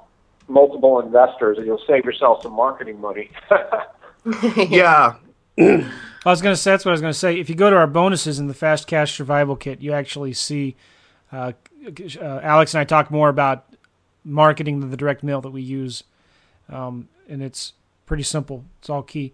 [0.49, 3.31] multiple investors, and you'll save yourself some marketing money.
[4.57, 5.15] Yeah.
[5.59, 5.87] I
[6.27, 7.39] was going to say that's what I was going to say.
[7.41, 10.77] If you go to our bonuses in the Fast Cash Survival Kit, you actually see
[11.33, 11.53] uh,
[12.21, 13.65] uh, Alex and I talk more about
[14.29, 16.05] marketing than the direct mail that we use,
[16.68, 17.72] um, and it's
[18.07, 18.64] pretty simple.
[18.79, 19.33] It's all key.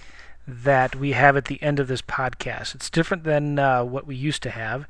[0.47, 2.73] that we have at the end of this podcast.
[2.73, 4.87] It's different than uh, what we used to have,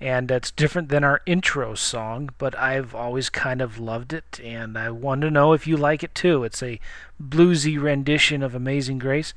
[0.00, 4.76] and it's different than our intro song, but I've always kind of loved it, and
[4.76, 6.44] I want to know if you like it too.
[6.44, 6.80] It's a
[7.22, 9.34] bluesy rendition of Amazing Grace.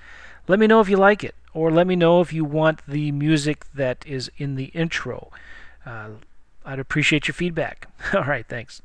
[0.48, 3.12] Let me know if you like it, or let me know if you want the
[3.12, 5.32] music that is in the intro.
[5.86, 6.10] Uh,
[6.66, 7.88] I'd appreciate your feedback.
[8.14, 8.82] All right, thanks.